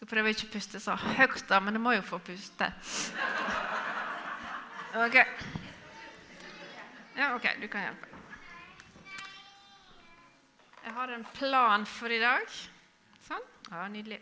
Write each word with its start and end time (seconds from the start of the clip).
Skal 0.00 0.08
prøve 0.08 0.30
ikke 0.32 0.46
å 0.48 0.52
puste 0.54 0.78
så 0.80 0.94
høyt, 0.96 1.42
da, 1.44 1.58
men 1.60 1.76
du 1.76 1.78
må 1.84 1.90
jo 1.92 2.00
få 2.00 2.16
puste. 2.24 2.64
Ok. 4.96 5.16
Ja, 7.18 7.26
ok, 7.34 7.44
du 7.60 7.66
kan 7.68 7.82
hjelpe. 7.84 8.06
Jeg 10.86 10.94
har 10.96 11.12
en 11.12 11.26
plan 11.36 11.84
for 11.84 12.08
i 12.08 12.20
dag. 12.22 12.54
Sånn. 13.26 13.44
Ja, 13.68 13.82
Nydelig. 13.92 14.16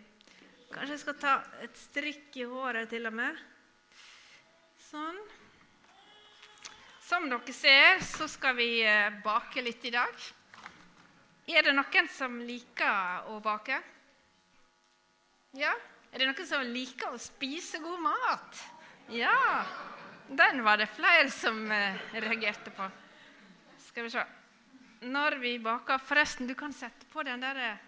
Kanskje 0.73 0.97
jeg 0.97 1.03
skal 1.05 1.17
ta 1.21 1.35
et 1.63 1.79
strikk 1.79 2.41
i 2.43 2.49
håret 2.51 2.91
til 2.91 3.07
og 3.07 3.15
med. 3.21 3.39
Sånn. 4.89 5.21
Som 7.07 7.29
dere 7.31 7.55
ser, 7.55 8.03
så 8.03 8.27
skal 8.27 8.59
vi 8.59 8.83
eh, 8.83 9.23
bake 9.23 9.63
litt 9.63 9.87
i 9.87 9.95
dag. 9.95 10.27
Er 11.55 11.71
det 11.71 11.77
noen 11.79 12.11
som 12.11 12.35
liker 12.51 13.31
å 13.31 13.39
bake? 13.47 13.79
Ja? 15.57 15.73
Er 16.13 16.21
det 16.21 16.29
noen 16.29 16.49
som 16.49 16.65
liker 16.73 17.13
å 17.15 17.21
spise 17.21 17.81
god 17.81 18.03
mat? 18.05 18.65
Ja! 19.13 19.65
Den 20.29 20.61
var 20.65 20.77
det 20.77 20.91
flere 20.93 21.31
som 21.33 21.63
eh, 21.73 21.97
reagerte 22.21 22.73
på. 22.77 22.85
Skal 23.87 24.05
vi 24.05 24.13
se. 24.13 24.25
Når 25.09 25.39
vi 25.41 25.55
baker 25.63 26.03
Forresten, 26.03 26.49
du 26.49 26.53
kan 26.59 26.75
sette 26.77 27.09
på 27.09 27.25
den 27.25 27.41
der, 27.41 27.57
eh, 27.57 27.79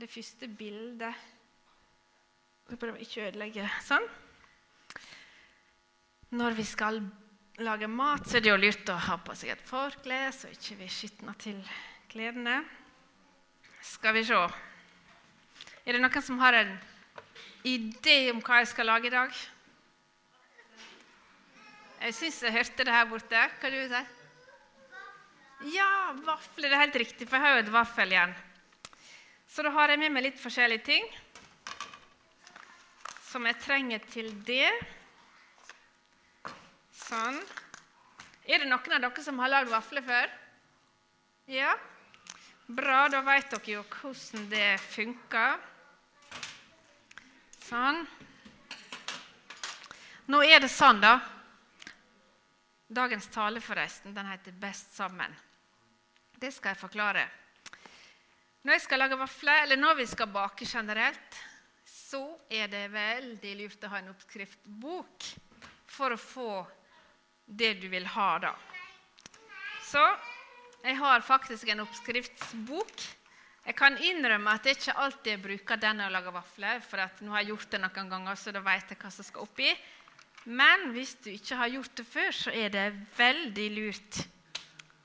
det 0.00 0.08
første 0.08 0.48
bildet. 0.48 1.28
Jeg 2.70 2.80
prøver 2.80 3.02
ikke 3.04 3.20
å 3.20 3.28
ødelegge. 3.28 3.68
Sånn. 3.84 4.08
Når 6.40 6.56
vi 6.56 6.64
skal 6.64 7.02
lage 7.60 7.90
mat, 7.90 8.24
så 8.24 8.38
er 8.38 8.46
det 8.46 8.52
jo 8.52 8.60
lurt 8.62 8.92
å 8.94 8.96
ha 9.08 9.18
på 9.20 9.36
seg 9.36 9.52
et 9.52 9.64
forkle, 9.68 10.22
så 10.32 10.48
ikke 10.54 10.78
vi 10.80 10.88
skitner 10.88 11.36
til 11.42 11.60
klærne. 12.08 12.62
Skal 13.84 14.16
vi 14.16 14.24
se 14.24 14.38
Er 15.90 15.96
det 15.96 16.04
noen 16.04 16.22
som 16.22 16.36
har 16.38 16.54
en 16.54 16.68
idé 17.66 18.28
om 18.30 18.38
hva 18.46 18.60
jeg 18.60 18.68
skal 18.70 18.86
lage 18.86 19.08
i 19.08 19.10
dag? 19.10 19.32
Jeg 22.04 22.14
syns 22.14 22.36
jeg 22.46 22.54
hørte 22.54 22.84
det 22.86 22.92
her 22.94 23.08
borte. 23.10 23.40
Hva 23.58 23.70
du 23.72 23.74
sier 23.74 24.04
Ja, 25.74 25.88
vafler. 26.22 26.68
Det 26.68 26.76
er 26.76 26.82
helt 26.84 26.98
riktig, 27.02 27.26
for 27.26 27.34
jeg 27.34 27.42
har 27.42 27.56
jo 27.56 27.64
et 27.64 27.72
vaffel 27.74 28.14
igjen. 28.14 28.34
Så 29.50 29.64
da 29.66 29.72
har 29.74 29.90
jeg 29.90 29.98
med 29.98 30.14
meg 30.14 30.28
litt 30.28 30.38
forskjellige 30.38 30.84
ting 30.86 31.08
som 33.26 33.48
jeg 33.50 33.58
trenger 33.64 34.06
til 34.14 34.28
det. 34.46 34.70
Sånn. 37.00 37.40
Er 38.46 38.62
det 38.62 38.70
noen 38.70 38.94
av 38.94 39.02
dere 39.08 39.26
som 39.26 39.42
har 39.42 39.50
lagd 39.50 39.74
vafler 39.74 40.06
før? 40.06 40.30
Ja? 41.50 41.74
Bra, 42.70 43.08
da 43.10 43.24
vet 43.26 43.50
dere 43.56 43.74
jo 43.74 43.84
hvordan 43.90 44.46
det 44.54 44.70
funker. 44.86 45.58
Sånn. 47.70 48.00
Nå 50.26 50.40
er 50.42 50.58
det 50.58 50.68
sånn, 50.72 50.98
da. 50.98 51.20
Dagens 52.90 53.28
tale, 53.30 53.60
forresten, 53.62 54.14
den 54.14 54.26
heter 54.26 54.50
'Best 54.52 54.96
sammen'. 54.96 55.36
Det 56.34 56.50
skal 56.50 56.74
jeg 56.74 56.80
forklare. 56.80 57.28
Når 58.64 58.72
jeg 58.72 58.82
skal 58.82 58.98
lage 58.98 59.18
vafler, 59.18 59.62
eller 59.62 59.76
når 59.76 59.94
vi 59.94 60.06
skal 60.06 60.26
bake 60.26 60.66
generelt, 60.66 61.38
så 61.84 62.40
er 62.50 62.66
det 62.66 62.90
veldig 62.90 63.54
lurt 63.56 63.84
å 63.84 63.88
ha 63.88 63.98
en 63.98 64.10
oppskriftbok 64.16 65.30
for 65.86 66.10
å 66.10 66.18
få 66.18 66.66
det 67.46 67.74
du 67.80 67.88
vil 67.88 68.06
ha, 68.06 68.38
da. 68.38 68.54
Så 69.82 70.02
jeg 70.82 70.96
har 70.96 71.20
faktisk 71.20 71.68
en 71.68 71.86
oppskriftsbok. 71.86 73.19
Jeg 73.70 73.76
kan 73.78 73.94
innrømme 74.02 74.50
at 74.50 74.64
det 74.66 74.72
ikke 74.74 74.96
alltid 74.98 75.28
jeg 75.30 75.40
bruker 75.44 75.78
den 75.78 76.00
å 76.02 76.08
lage 76.10 76.32
vafler, 76.34 76.80
for 76.82 77.22
nå 77.22 77.30
har 77.36 77.44
jeg 77.44 77.52
gjort 77.52 77.68
det 77.70 77.78
noen 77.84 78.08
ganger, 78.10 78.38
så 78.40 78.50
da 78.50 78.62
vet 78.66 78.90
jeg 78.90 78.98
hva 78.98 79.10
som 79.14 79.26
skal 79.28 79.44
oppi. 79.44 79.68
Men 80.50 80.88
hvis 80.90 81.12
du 81.22 81.28
ikke 81.30 81.58
har 81.60 81.70
gjort 81.70 81.92
det 82.00 82.06
før, 82.10 82.32
så 82.34 82.50
er 82.50 82.72
det 82.74 82.84
veldig 83.14 83.68
lurt 83.76 84.18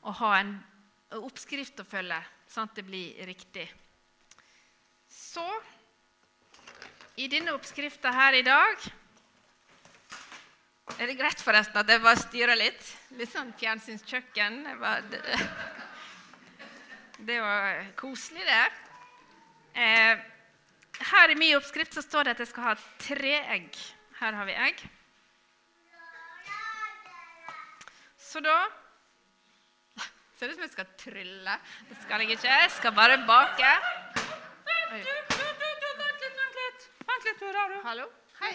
å 0.01 0.16
ha 0.17 0.31
en 0.39 0.56
oppskrift 1.19 1.84
å 1.84 1.85
følge, 1.85 2.17
sånn 2.50 2.66
at 2.66 2.79
det 2.79 2.88
blir 2.89 3.22
riktig. 3.29 3.67
Så 5.13 5.45
i 7.22 7.29
denne 7.29 7.53
oppskrifta 7.53 8.16
her 8.18 8.39
i 8.39 8.45
dag 8.50 8.89
er 10.97 11.06
det 11.06 11.19
greit 11.22 11.45
forresten 11.45 11.84
at 11.84 11.94
jeg 11.94 12.01
bare 12.01 12.25
styrer 12.25 12.57
litt? 12.57 12.94
Litt 13.19 13.29
sånn 13.29 13.53
fjernsynskjøkken. 13.62 14.63
Det, 15.13 15.22
det 17.17 17.41
var 17.41 17.85
koselig, 17.95 18.43
det. 18.45 18.65
Eh, 19.81 20.19
her 21.11 21.29
i 21.31 21.35
min 21.35 21.55
oppskrift 21.55 21.93
så 21.93 22.01
står 22.01 22.23
det 22.23 22.35
at 22.35 22.39
jeg 22.43 22.47
skal 22.47 22.63
ha 22.63 22.73
tre 22.99 23.35
egg. 23.55 23.77
Her 24.19 24.35
har 24.35 24.45
vi 24.45 24.55
egg. 24.67 24.83
Så 28.19 28.39
da 28.43 28.55
Ser 30.35 30.49
ut 30.49 30.57
som 30.57 30.65
jeg 30.65 30.73
skal 30.73 30.87
trylle. 30.99 31.57
Det 31.89 31.97
skal 32.01 32.23
jeg 32.25 32.35
ikke. 32.35 32.51
Jeg 32.51 32.71
skal 32.75 32.95
bare 32.95 33.17
bake. 33.27 33.71
Vent 34.67 35.07
litt, 35.07 35.37
vent 35.39 36.59
litt. 36.59 36.89
Vent 37.07 37.29
litt, 37.29 37.45
du. 37.71 37.79
Hallo? 37.87 38.09
Hei. 38.41 38.51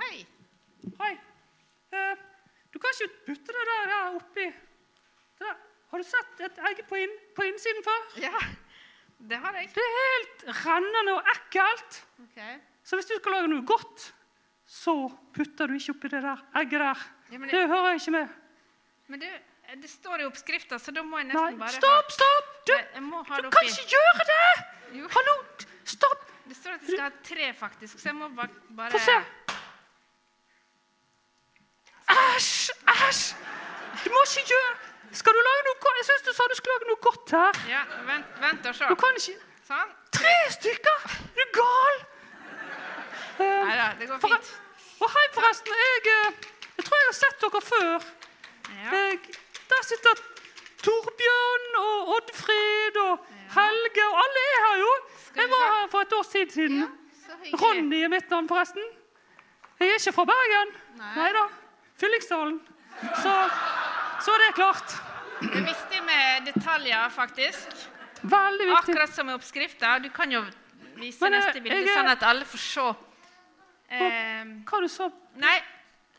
Hei. 0.00 0.26
Hei. 1.02 1.12
Eh, 1.92 2.24
du 2.72 2.80
kan 2.80 2.96
ikke 2.96 3.24
putte 3.26 3.56
det 3.60 3.68
der, 3.72 3.92
oppi 3.92 4.16
oppi. 4.16 4.50
Der. 5.40 5.65
Har 5.96 6.02
du 6.02 6.08
sett 6.12 6.40
et 6.44 6.58
egg 6.68 6.80
på, 6.90 6.96
inn, 7.00 7.12
på 7.32 7.44
innsiden 7.48 7.78
før? 7.80 8.00
Ja, 8.20 8.40
det 9.30 9.36
har 9.40 9.54
jeg. 9.56 9.70
Det 9.72 9.80
er 9.80 9.94
helt 9.96 10.42
rennende 10.58 11.12
og 11.16 11.28
ekkelt. 11.32 12.00
Okay. 12.26 12.58
Så 12.84 12.98
hvis 12.98 13.06
du 13.08 13.14
skal 13.16 13.32
lage 13.32 13.48
noe 13.48 13.62
godt, 13.64 14.02
så 14.68 14.92
putter 15.32 15.70
du 15.70 15.78
ikke 15.78 15.94
oppi 15.94 16.10
det 16.12 16.18
der 16.20 16.42
egget 16.60 16.82
der. 16.84 17.04
Ja, 17.30 17.38
Det 17.38 17.48
det, 17.48 17.62
hører 17.70 17.86
jeg 17.94 18.02
ikke 18.02 18.12
med. 18.12 18.34
men 19.06 19.22
du, 19.22 19.26
det 19.86 19.88
står 19.90 20.20
i 20.20 20.26
oppskrifta, 20.28 20.78
så 20.78 20.92
da 20.92 21.00
må 21.02 21.22
jeg 21.22 21.30
Nei, 21.30 21.32
nesten 21.32 21.62
bare 21.62 21.78
stopp, 21.78 22.12
stopp! 22.12 22.50
Du, 22.68 22.74
du 22.76 23.48
kan 23.56 23.70
ikke 23.70 23.86
gjøre 23.94 24.26
det! 24.32 24.66
Jo. 24.98 25.08
Hallo! 25.16 25.34
Stopp! 25.94 26.26
Det 26.44 26.58
står 26.58 26.76
at 26.76 26.84
jeg 26.84 26.90
skal 26.90 27.06
ha 27.06 27.14
tre, 27.30 27.48
faktisk, 27.62 28.02
så 28.02 28.10
jeg 28.10 28.18
må 28.20 28.28
bare, 28.36 28.52
bare 28.82 28.92
Få 28.92 29.00
se. 29.00 29.16
Æsj! 32.18 32.76
Æsj! 32.98 33.24
Du 34.04 34.12
må 34.12 34.26
ikke 34.28 34.44
gjøre 34.52 34.95
Skal 35.12 35.32
du 35.32 35.40
lage 35.46 35.62
noe 35.68 35.78
godt? 35.84 35.96
Jeg 36.00 36.04
syns 36.10 36.22
du 36.26 36.32
sa 36.36 36.42
du 36.50 36.54
skulle 36.58 36.74
lage 36.78 36.88
noe 36.90 37.00
godt 37.06 37.30
her. 37.30 37.60
Ja, 37.70 37.82
vent, 38.08 38.26
vent 38.40 38.66
og 38.66 38.74
se. 38.74 38.84
Du 38.90 38.94
kan 38.94 39.16
ikke 39.20 39.38
Sånn. 39.66 39.88
Tre 40.14 40.34
stykker! 40.54 41.06
Er 41.36 41.40
du 41.40 41.56
gal? 41.56 41.96
Eh, 43.42 43.64
Nei 43.66 43.76
da, 43.76 43.86
det 43.98 44.06
går 44.08 44.18
for- 44.22 44.28
fint. 44.30 44.52
Og 45.02 45.10
hei, 45.10 45.24
forresten. 45.34 45.72
Jeg, 45.82 46.06
eh, 46.12 46.46
jeg 46.76 46.84
tror 46.86 46.96
jeg 47.00 47.08
har 47.08 47.16
sett 47.18 47.40
dere 47.42 47.60
før. 47.70 48.06
Ja. 48.76 48.90
Jeg, 48.94 49.18
der 49.72 49.82
sitter 49.88 50.14
Torbjørn 50.86 51.66
og 51.80 52.08
Oddfrid 52.16 52.96
og 53.02 53.26
Helge, 53.56 54.04
og 54.06 54.16
alle 54.22 54.44
er 54.52 54.62
her 54.66 54.78
jo. 54.84 54.92
Jeg 55.36 55.50
var 55.50 55.64
her 55.74 55.88
for 55.90 56.00
et 56.06 56.12
års 56.12 56.28
tid 56.28 56.50
siden. 56.50 56.78
Ja. 56.80 57.58
Ronny 57.62 58.02
er 58.04 58.08
mitt 58.08 58.30
navn, 58.30 58.48
forresten. 58.48 58.82
Jeg 59.80 59.88
er 59.88 59.98
ikke 59.98 60.12
fra 60.12 60.24
Bergen. 60.30 60.70
Nei 61.16 61.32
da. 61.32 61.44
Fyllingsdalen. 62.00 62.60
Så, 63.22 63.34
så 64.26 64.34
er 64.34 64.42
det 64.44 64.52
klart. 64.58 64.94
Det 65.40 65.52
er 65.60 65.66
viktig 65.68 66.02
med 66.06 66.46
detaljer, 66.50 67.08
faktisk. 67.14 67.74
Veldig 68.26 68.66
viktig. 68.66 68.78
Akkurat 68.78 69.12
som 69.14 69.28
i 69.30 69.34
oppskrifta. 69.36 69.98
Du 70.02 70.08
kan 70.10 70.32
jo 70.32 70.42
vise 70.96 71.20
Men, 71.22 71.34
eh, 71.34 71.40
neste 71.44 71.62
bilde, 71.62 71.82
jeg 71.84 71.92
sånn 71.94 72.10
at 72.10 72.22
alle 72.26 72.46
får 72.48 72.62
se. 72.64 72.86
Eh, 73.88 74.44
Hva 74.66 74.80
du 74.82 74.88
sa 74.90 75.10
nei, 75.38 75.58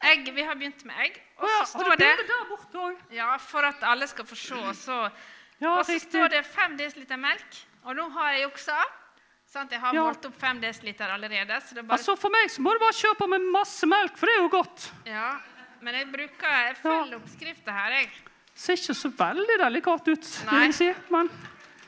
egg. 0.02 0.30
Vi 0.36 0.44
har 0.46 0.56
begynt 0.56 0.86
med 0.86 0.96
egg. 1.04 1.18
Og 1.42 1.50
så 1.50 1.66
står 1.74 1.90
du 1.92 1.96
det 1.98 2.14
der 2.30 2.46
borte 2.50 2.78
òg? 2.86 3.02
Ja, 3.12 3.34
for 3.38 3.66
at 3.68 3.84
alle 3.84 4.08
skal 4.08 4.26
få 4.26 4.36
se. 4.38 4.62
Så, 4.74 5.12
Ja, 5.60 5.74
og 5.80 5.86
så 5.86 5.98
står 6.00 6.30
det 6.30 6.46
5 6.46 6.78
dl 6.78 7.18
melk. 7.18 7.60
Og 7.86 7.96
nå 7.96 8.10
har 8.14 8.32
jeg 8.34 8.44
juksa. 8.48 8.78
Sant? 9.48 9.72
Jeg 9.72 9.80
har 9.80 9.94
Ja. 9.94 10.04
målt 10.04 10.26
opp 10.26 10.36
5 10.40 10.60
dl 10.62 11.02
allerede. 11.02 11.62
Så 11.62 11.74
det 11.74 11.80
er 11.80 11.88
bare, 11.88 11.98
Altså, 11.98 12.16
For 12.18 12.30
meg 12.30 12.50
så 12.50 12.62
må 12.62 12.74
du 12.74 12.80
bare 12.80 12.94
kjøpe 12.94 13.28
med 13.28 13.42
masse 13.52 13.86
melk, 13.88 14.16
for 14.18 14.26
det 14.28 14.36
er 14.36 14.42
jo 14.44 14.50
godt. 14.50 14.92
ja. 15.06 15.40
Men 15.82 15.94
jeg 15.96 16.08
bruker 16.12 16.56
Jeg 16.68 16.78
følger 16.82 17.16
oppskrifta 17.20 17.72
her, 17.72 17.92
jeg. 18.02 18.10
Ser 18.58 18.74
ikke 18.80 18.94
så 18.98 19.12
veldig 19.20 19.58
delikat 19.62 20.08
ut, 20.08 20.28
vil 20.50 20.66
jeg 20.66 20.74
si. 20.74 20.90
Men 21.14 21.30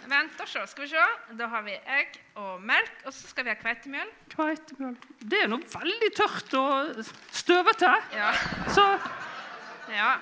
Vent 0.09 0.39
og 0.41 0.47
se. 0.50 0.62
Skal 0.71 0.83
vi 0.83 0.89
se. 0.89 1.03
Da 1.38 1.47
har 1.51 1.62
vi 1.62 1.75
egg 1.86 2.15
og 2.41 2.62
melk, 2.65 2.95
og 3.06 3.13
så 3.13 3.27
skal 3.30 3.45
vi 3.45 3.51
ha 3.53 3.57
kveitemjøl. 3.59 4.07
kveitemjøl 4.33 4.95
Det 5.21 5.41
er 5.44 5.51
noe 5.51 5.62
veldig 5.69 6.09
tørt 6.18 6.56
og 6.57 7.03
støvete. 7.38 7.91
Ja. 8.18 8.31
Så 8.74 8.86
ja. 9.94 10.15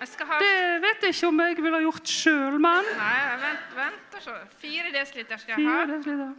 Ha 0.00 0.36
det 0.40 0.52
vet 0.80 1.02
jeg 1.04 1.12
ikke 1.14 1.28
om 1.28 1.40
jeg 1.44 1.56
ville 1.60 1.76
ha 1.76 1.80
gjort 1.84 2.08
sjøl, 2.08 2.54
men 2.56 2.86
Nei, 2.96 3.16
vent, 3.42 3.66
vent 3.76 4.14
og 4.16 4.22
se. 4.24 4.36
Fire 4.62 4.92
desiliter 4.94 5.40
skal 5.40 5.56
jeg 5.60 5.68
ha. 5.68 5.82
desiliter. 5.90 6.30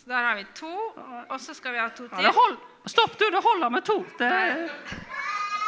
Så 0.00 0.10
der 0.10 0.26
har 0.28 0.34
vi 0.36 0.46
to. 0.58 0.72
Og 1.30 1.36
så 1.40 1.54
skal 1.54 1.72
vi 1.72 1.78
ha 1.78 1.88
to 1.94 2.08
Ja, 2.10 2.16
til. 2.16 2.30
hold, 2.38 2.56
stopp, 2.86 3.14
du. 3.18 3.24
Det 3.30 3.42
holder 3.42 3.68
med 3.70 3.82
to. 3.86 4.00
Det, 4.18 4.30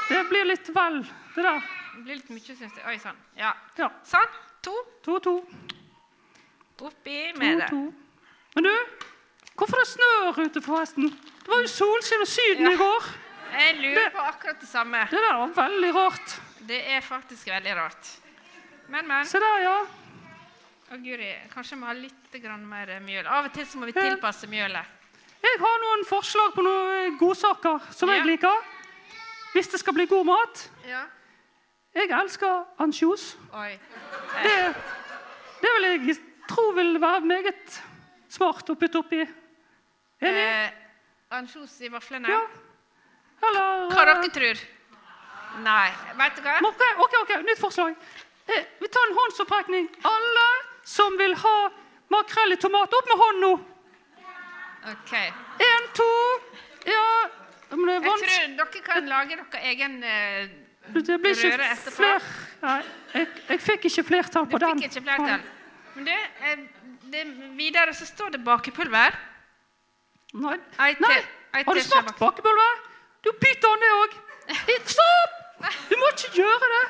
det 0.09 0.23
blir 0.29 0.45
litt 0.45 0.69
vel, 0.75 1.01
det 1.35 1.43
der. 1.47 1.61
Det 1.97 2.03
blir 2.05 2.19
litt 2.21 2.29
mye, 2.31 2.41
syns 2.57 2.61
jeg. 2.77 2.85
Oi 2.87 2.99
sann. 3.01 3.17
Ja. 3.39 3.55
Ja. 3.79 3.89
Sånn. 4.05 4.29
To. 4.67 4.75
To, 5.07 5.19
to. 5.25 5.35
Oppi 6.81 7.33
to, 7.33 7.39
med 7.41 7.59
det. 7.63 7.69
to. 7.71 7.93
Men 8.57 8.65
du, 8.69 8.73
Hvorfor 9.57 9.81
det 9.81 9.87
snør 9.89 10.37
ute, 10.45 10.61
forresten? 10.61 11.07
Det 11.09 11.49
var 11.49 11.63
jo 11.65 11.69
solskinn 11.73 12.21
og 12.21 12.29
Syden 12.29 12.67
Ja. 12.67 12.73
i 12.75 12.77
går. 12.77 13.07
Jeg 13.57 13.77
lurer 13.81 13.95
Det- 14.05 14.13
på 14.13 14.19
akkurat 14.21 14.61
det 14.61 14.69
samme. 14.69 15.07
Det 15.11 15.17
der 15.23 15.37
var 15.39 15.49
veldig 15.49 15.95
rart. 15.95 16.41
Det 16.67 16.81
er 16.91 17.01
faktisk 17.01 17.47
veldig 17.47 17.77
rart. 17.77 18.07
Men, 18.89 19.09
men. 19.09 19.25
Se 19.25 19.39
der, 19.39 19.59
ja. 19.63 19.87
Å, 20.93 20.97
Guri, 21.03 21.33
kanskje 21.55 21.77
vi 21.79 21.85
har 21.85 21.95
litt 21.95 22.43
grann 22.43 22.67
mer 22.69 22.87
mjøl. 23.01 23.27
Av 23.27 23.45
og 23.47 23.53
til 23.55 23.65
så 23.67 23.79
må 23.79 23.87
vi 23.87 23.93
tilpasse 23.93 24.47
mjølet. 24.47 24.85
Jeg 25.43 25.59
har 25.61 25.79
noen 25.81 26.05
forslag 26.05 26.53
på 26.55 26.63
noen 26.63 27.17
godsaker 27.19 27.81
som 27.93 28.09
jeg 28.11 28.25
liker. 28.27 28.63
Hvis 29.57 29.69
det 29.73 29.81
skal 29.81 29.95
bli 29.97 30.05
god 30.07 30.25
mat. 30.29 30.67
Ja. 30.85 31.07
Jeg 31.97 32.11
elsker 32.13 32.65
ansjos. 32.79 33.39
Det, 34.43 34.57
det 35.63 35.71
vil 35.77 35.87
jeg 35.89 36.17
tro 36.49 36.71
vil 36.77 36.99
være 37.01 37.21
meget 37.25 37.79
smart 38.29 38.69
å 38.69 38.77
putte 38.77 39.01
oppi. 39.01 39.23
Enig? 40.21 40.43
Eh, 40.43 40.83
Ansjos 41.39 41.73
i 41.81 41.89
vaflene? 41.91 42.29
Ja. 42.31 42.43
Eller 43.49 43.89
Hva 43.95 44.05
dere 44.11 44.29
tror? 44.35 44.61
Nei, 45.65 45.89
vet 46.21 46.37
du 46.37 46.45
hva? 46.45 46.59
Ok, 46.69 46.85
ok, 47.07 47.17
ok, 47.23 47.33
nytt 47.49 47.61
forslag. 47.61 47.97
Eh, 48.47 48.69
vi 48.81 48.93
tar 48.93 49.09
en 49.09 49.17
håndsopprekning. 49.17 49.89
Alle 50.13 50.47
som 50.85 51.17
vil 51.19 51.33
ha 51.47 51.57
makrell 52.13 52.53
i 52.55 52.61
tomat, 52.61 52.93
opp 52.93 53.09
med 53.11 53.23
hånden 53.25 53.45
nå. 53.47 53.55
Ok. 54.93 55.17
Én, 55.65 55.91
to 55.97 56.13
Ja, 56.87 57.09
men 57.71 57.89
Jeg 57.89 58.03
tror 58.03 58.57
dere 58.57 58.83
kan 58.87 59.09
lage 59.11 59.37
deres 59.37 59.57
egen 59.73 60.03
eh, 60.05 60.49
Det 60.95 61.17
blir 61.21 61.35
ikke 61.35 61.53
røre 61.57 61.71
etterpå. 61.75 61.97
fler... 61.97 62.27
Nei, 62.63 62.77
jeg, 63.15 63.29
jeg 63.49 63.61
fikk 63.61 63.85
ikke 63.91 64.05
flertall 64.11 64.47
Du 64.47 64.51
på 64.55 64.59
den. 64.63 64.83
fikk 64.83 64.93
ikke 64.97 65.03
flertall. 65.09 65.41
Men 65.97 66.05
du, 66.05 66.13
eh, 66.13 66.59
det, 67.13 67.25
videre 67.59 67.95
så 67.95 68.07
står 68.07 68.37
det 68.37 68.45
bakepulver. 68.47 69.17
Nei. 70.35 70.57
Ei 70.85 70.93
Nei. 71.01 71.17
ei 71.57 71.65
Har 71.67 71.75
du 71.75 71.83
smakt 71.83 72.19
bakepulver? 72.21 72.85
Du 73.25 73.33
bytter 73.41 73.73
an 73.75 73.83
det 73.83 73.91
òg. 74.03 74.17
Stopp! 74.95 75.43
Du 75.91 75.95
må 75.99 76.09
ikke 76.13 76.31
gjøre 76.37 76.67
det. 76.77 76.85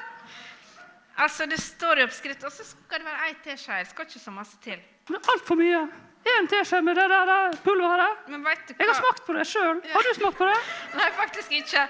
Altså, 1.25 1.46
Det 1.49 1.56
står 1.62 1.99
i 1.99 2.02
oppskrift, 2.05 2.43
og 2.44 2.52
så 2.52 2.64
skal 2.69 3.00
det 3.00 3.06
være 3.06 3.29
ei 3.31 3.34
teskje. 3.44 3.79
Det 3.81 3.88
skal 3.94 4.05
ikke 4.11 4.20
så 4.20 4.31
masse 4.34 4.58
til. 4.64 4.82
Det 5.08 5.17
er 5.17 5.31
altfor 5.32 5.56
mye. 5.56 5.87
Én 6.26 6.49
teskje 6.50 6.81
med 6.82 6.96
det 6.99 7.06
der, 7.11 7.28
der 7.31 7.56
pulveret. 7.62 8.28
Men 8.32 8.44
vet 8.44 8.69
du 8.69 8.75
Jeg 8.78 8.88
har 8.88 8.99
smakt 8.99 9.25
på 9.26 9.34
det 9.37 9.46
sjøl. 9.46 9.81
Har 9.93 10.06
du 10.06 10.12
smakt 10.19 10.38
på 10.38 10.49
det? 10.49 10.56
Nei, 10.99 11.11
faktisk 11.19 11.52
ikke. 11.61 11.84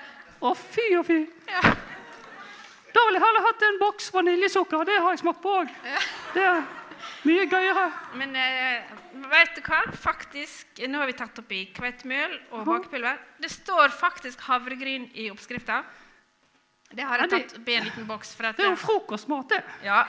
Å, 0.44 0.52
fy 0.54 0.86
og 0.98 1.06
fy. 1.08 1.20
Ja. 1.48 1.62
Da 2.96 3.04
ville 3.06 3.18
jeg 3.18 3.24
heller 3.26 3.44
hatt 3.44 3.64
en 3.66 3.78
boks 3.80 4.10
vaniljesukker. 4.12 4.84
Det 4.88 4.98
har 5.00 5.14
jeg 5.14 5.22
smakt 5.24 5.40
på 5.44 5.52
òg. 5.62 5.72
Det 6.34 6.44
er 6.44 6.62
mye 7.28 7.44
gøyere. 7.50 7.86
Men 8.20 8.36
eh, 8.40 8.94
vet 9.32 9.56
du 9.56 9.62
hva? 9.66 9.82
Faktisk, 10.00 10.80
Nå 10.88 11.00
har 11.02 11.10
vi 11.10 11.16
tatt 11.18 11.40
opp 11.42 11.52
i 11.52 11.66
kveitemelk 11.76 12.52
og 12.56 12.64
bakepulver. 12.68 13.20
Det 13.40 13.52
står 13.52 13.92
faktisk 13.96 14.44
havregryn 14.48 15.08
i 15.14 15.30
oppskrifta. 15.32 15.82
Det 16.92 17.04
har 17.04 17.24
jeg 17.24 17.32
tatt 17.32 17.56
oppi 17.58 17.74
en 17.76 17.88
liten 17.88 18.06
boks. 18.08 18.36
Det 18.38 18.52
er 18.62 18.70
jo 18.70 18.78
frokostmat, 18.78 19.50
det. 19.50 19.62
ja. 19.84 20.04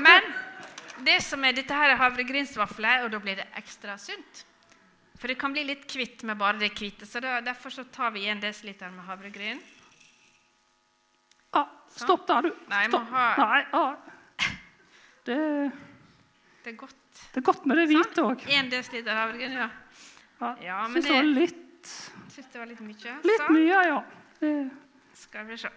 Men 0.00 0.26
det 1.04 1.18
som 1.24 1.44
er, 1.44 1.52
dette 1.56 1.74
her 1.74 1.92
er 1.94 2.00
havregrynsvafler, 2.00 3.04
og 3.04 3.12
da 3.14 3.18
blir 3.22 3.36
det 3.40 3.46
ekstra 3.58 3.96
sunt. 3.98 4.44
For 5.18 5.30
det 5.30 5.36
kan 5.38 5.52
bli 5.54 5.62
litt 5.68 5.84
kvitt 5.90 6.24
med 6.26 6.38
bare 6.40 6.58
det 6.58 6.72
hvite, 6.74 7.06
så 7.06 7.20
da, 7.22 7.36
derfor 7.44 7.70
så 7.70 7.84
tar 7.94 8.10
vi 8.14 8.24
1 8.30 8.40
dl 8.42 8.88
med 8.90 9.04
havregryn. 9.06 9.60
Ah, 11.54 11.68
stopp 11.92 12.26
der, 12.26 12.48
du. 12.48 12.50
Nei, 12.70 12.80
jeg 12.86 12.90
må 12.94 12.98
ha- 13.12 13.36
Nei, 13.38 13.60
ah. 13.72 13.94
det, 15.28 15.36
Det 16.64 16.72
er 16.72 16.76
godt. 16.80 16.96
det 17.34 17.42
er 17.42 17.46
godt 17.46 17.66
med 17.66 17.76
det 17.76 17.86
hvite 17.92 18.24
òg. 18.24 18.42
1 18.48 18.70
dl 18.72 19.08
havregryn, 19.12 19.52
ja. 19.60 19.68
Ja, 20.40 20.54
Ja, 20.62 20.88
men 20.88 21.02
Syns 21.02 21.04
det 21.06 21.12
var 21.14 21.22
det- 21.22 21.34
litt, 21.38 21.86
Syns 22.32 22.46
det 22.52 22.58
var 22.58 22.66
litt 22.66 22.80
mye. 22.80 23.14
litt 23.22 23.40
Så 23.46 23.52
mye, 23.52 23.84
ja. 23.86 24.02
Det, 24.40 24.70
skal 25.14 25.46
vi 25.46 25.56
se. 25.56 25.68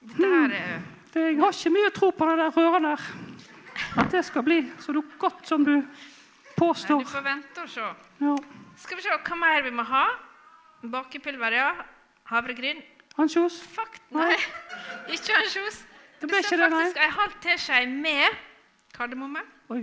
Dette 0.00 0.22
her 0.30 0.44
er 0.44 0.82
det, 1.12 1.22
jeg 1.26 1.40
har 1.40 1.50
ikke 1.52 1.70
mye 1.74 1.90
tro 1.90 2.10
på 2.12 2.28
det 2.28 2.36
der 2.38 2.50
røret 2.54 2.82
der. 2.82 3.00
At 3.98 4.10
det 4.12 4.22
skal 4.24 4.44
bli 4.46 4.60
så 4.78 4.94
godt 5.18 5.46
som 5.48 5.64
du 5.66 5.76
Nei, 5.80 5.84
påstår. 6.56 7.02
du 7.02 7.10
får 7.10 7.24
vente 7.24 7.62
og 7.64 7.70
se. 7.72 7.86
Ja. 8.20 8.34
Skal 8.78 8.98
vi 8.98 9.02
se 9.02 9.16
hva 9.16 9.38
mer 9.38 9.62
vi 9.66 9.72
må 9.74 9.82
ha. 9.88 10.04
Bakepulver, 10.82 11.56
ja. 11.56 11.70
Havregryn. 12.30 12.82
Ansjos? 13.20 13.58
Fakt 13.74 14.02
Nei, 14.14 14.36
ikke 15.14 15.34
ansjos. 15.40 15.82
Det 16.20 16.28
ble 16.28 16.42
står 16.44 16.52
ikke 16.52 16.60
det, 16.60 16.68
nei. 16.70 16.82
faktisk 16.84 17.00
ei 17.00 17.10
halv 17.16 17.34
teskje 17.42 17.80
med 17.90 18.38
kardemomme. 18.94 19.42
Oi. 19.72 19.82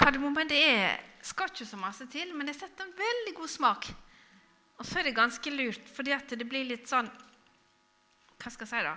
Kardemommen 0.00 0.48
det 0.48 0.58
er, 0.70 0.98
skal 1.24 1.50
ikke 1.50 1.66
så 1.66 1.78
masse 1.80 2.06
til, 2.12 2.32
men 2.36 2.48
det 2.48 2.56
setter 2.56 2.84
en 2.86 2.92
veldig 2.96 3.34
god 3.36 3.50
smak. 3.50 3.88
Og 4.76 4.84
så 4.86 5.00
er 5.00 5.08
det 5.08 5.16
ganske 5.16 5.52
lurt, 5.54 5.88
fordi 5.96 6.12
at 6.14 6.34
det 6.36 6.46
blir 6.48 6.66
litt 6.68 6.88
sånn 6.90 7.08
Hva 8.36 8.50
skal 8.52 8.66
jeg 8.66 8.72
si, 8.74 8.82
da? 8.84 8.92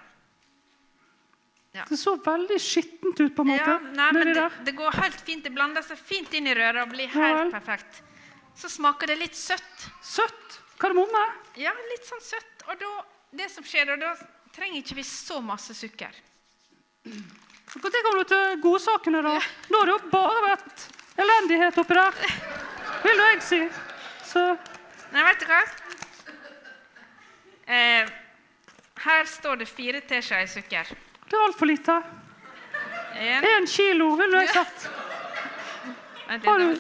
Det 1.71 1.97
så 1.97 2.15
veldig 2.17 2.57
skittent 2.61 3.19
ut, 3.19 3.35
på 3.35 3.43
en 3.45 3.51
måte. 3.51 3.75
Ja, 3.75 3.77
nei, 3.93 4.07
men 4.15 4.31
det, 4.33 4.45
det 4.65 4.73
går 4.77 4.95
helt 5.03 5.19
fint. 5.21 5.43
Det 5.45 5.51
blander 5.53 5.85
seg 5.85 5.99
fint 6.01 6.33
inn 6.33 6.49
i 6.49 6.55
røret 6.57 6.81
og 6.81 6.93
blir 6.95 7.05
Ja 7.13 7.27
helt 7.27 7.53
perfekt. 7.53 8.01
Så 8.57 8.71
smaker 8.73 9.07
det 9.11 9.19
litt 9.21 9.37
søtt. 9.37 9.85
Søtt. 10.03 10.57
Kardemomme. 10.81 11.21
Ja, 11.59 11.71
litt 11.91 12.07
sånn 12.07 12.23
søtt. 12.23 12.65
Og 12.67 12.79
da, 12.81 12.89
det 13.37 13.49
som 13.53 13.65
skjer, 13.67 13.91
da, 13.91 13.97
da 14.01 14.55
trenger 14.55 14.81
ikke 14.81 14.97
vi 14.97 15.05
så 15.07 15.39
masse 15.45 15.75
sukker. 15.77 16.15
Når 17.05 17.97
kommer 18.01 18.23
du 18.23 18.31
til 18.31 18.55
godsakene, 18.63 19.21
da? 19.23 19.35
Nå 19.69 19.81
har 19.81 19.91
det 19.91 19.93
jo 19.93 20.11
bare 20.11 20.39
vært 20.47 20.87
elendighet 21.21 21.77
oppi 21.83 21.97
der. 21.99 22.17
Vil 23.05 23.21
jeg 23.23 23.43
si. 23.45 23.61
Så 24.29 24.43
Nei, 25.13 25.23
vet 25.25 25.41
du 25.41 25.45
hva? 25.49 25.59
Eh, 27.69 28.09
her 29.05 29.29
står 29.29 29.61
det 29.61 29.69
fire 29.69 30.01
teskjeer 30.05 30.49
sukker. 30.49 30.91
Det 31.29 31.37
er 31.37 31.45
altfor 31.47 31.65
lite. 31.65 31.95
En, 33.19 33.43
Én 33.43 33.67
kilo, 33.67 34.09
ville 34.15 34.39
jeg 34.41 34.49
sagt. 34.49 34.89
Har 36.45 36.57
du- 36.59 36.79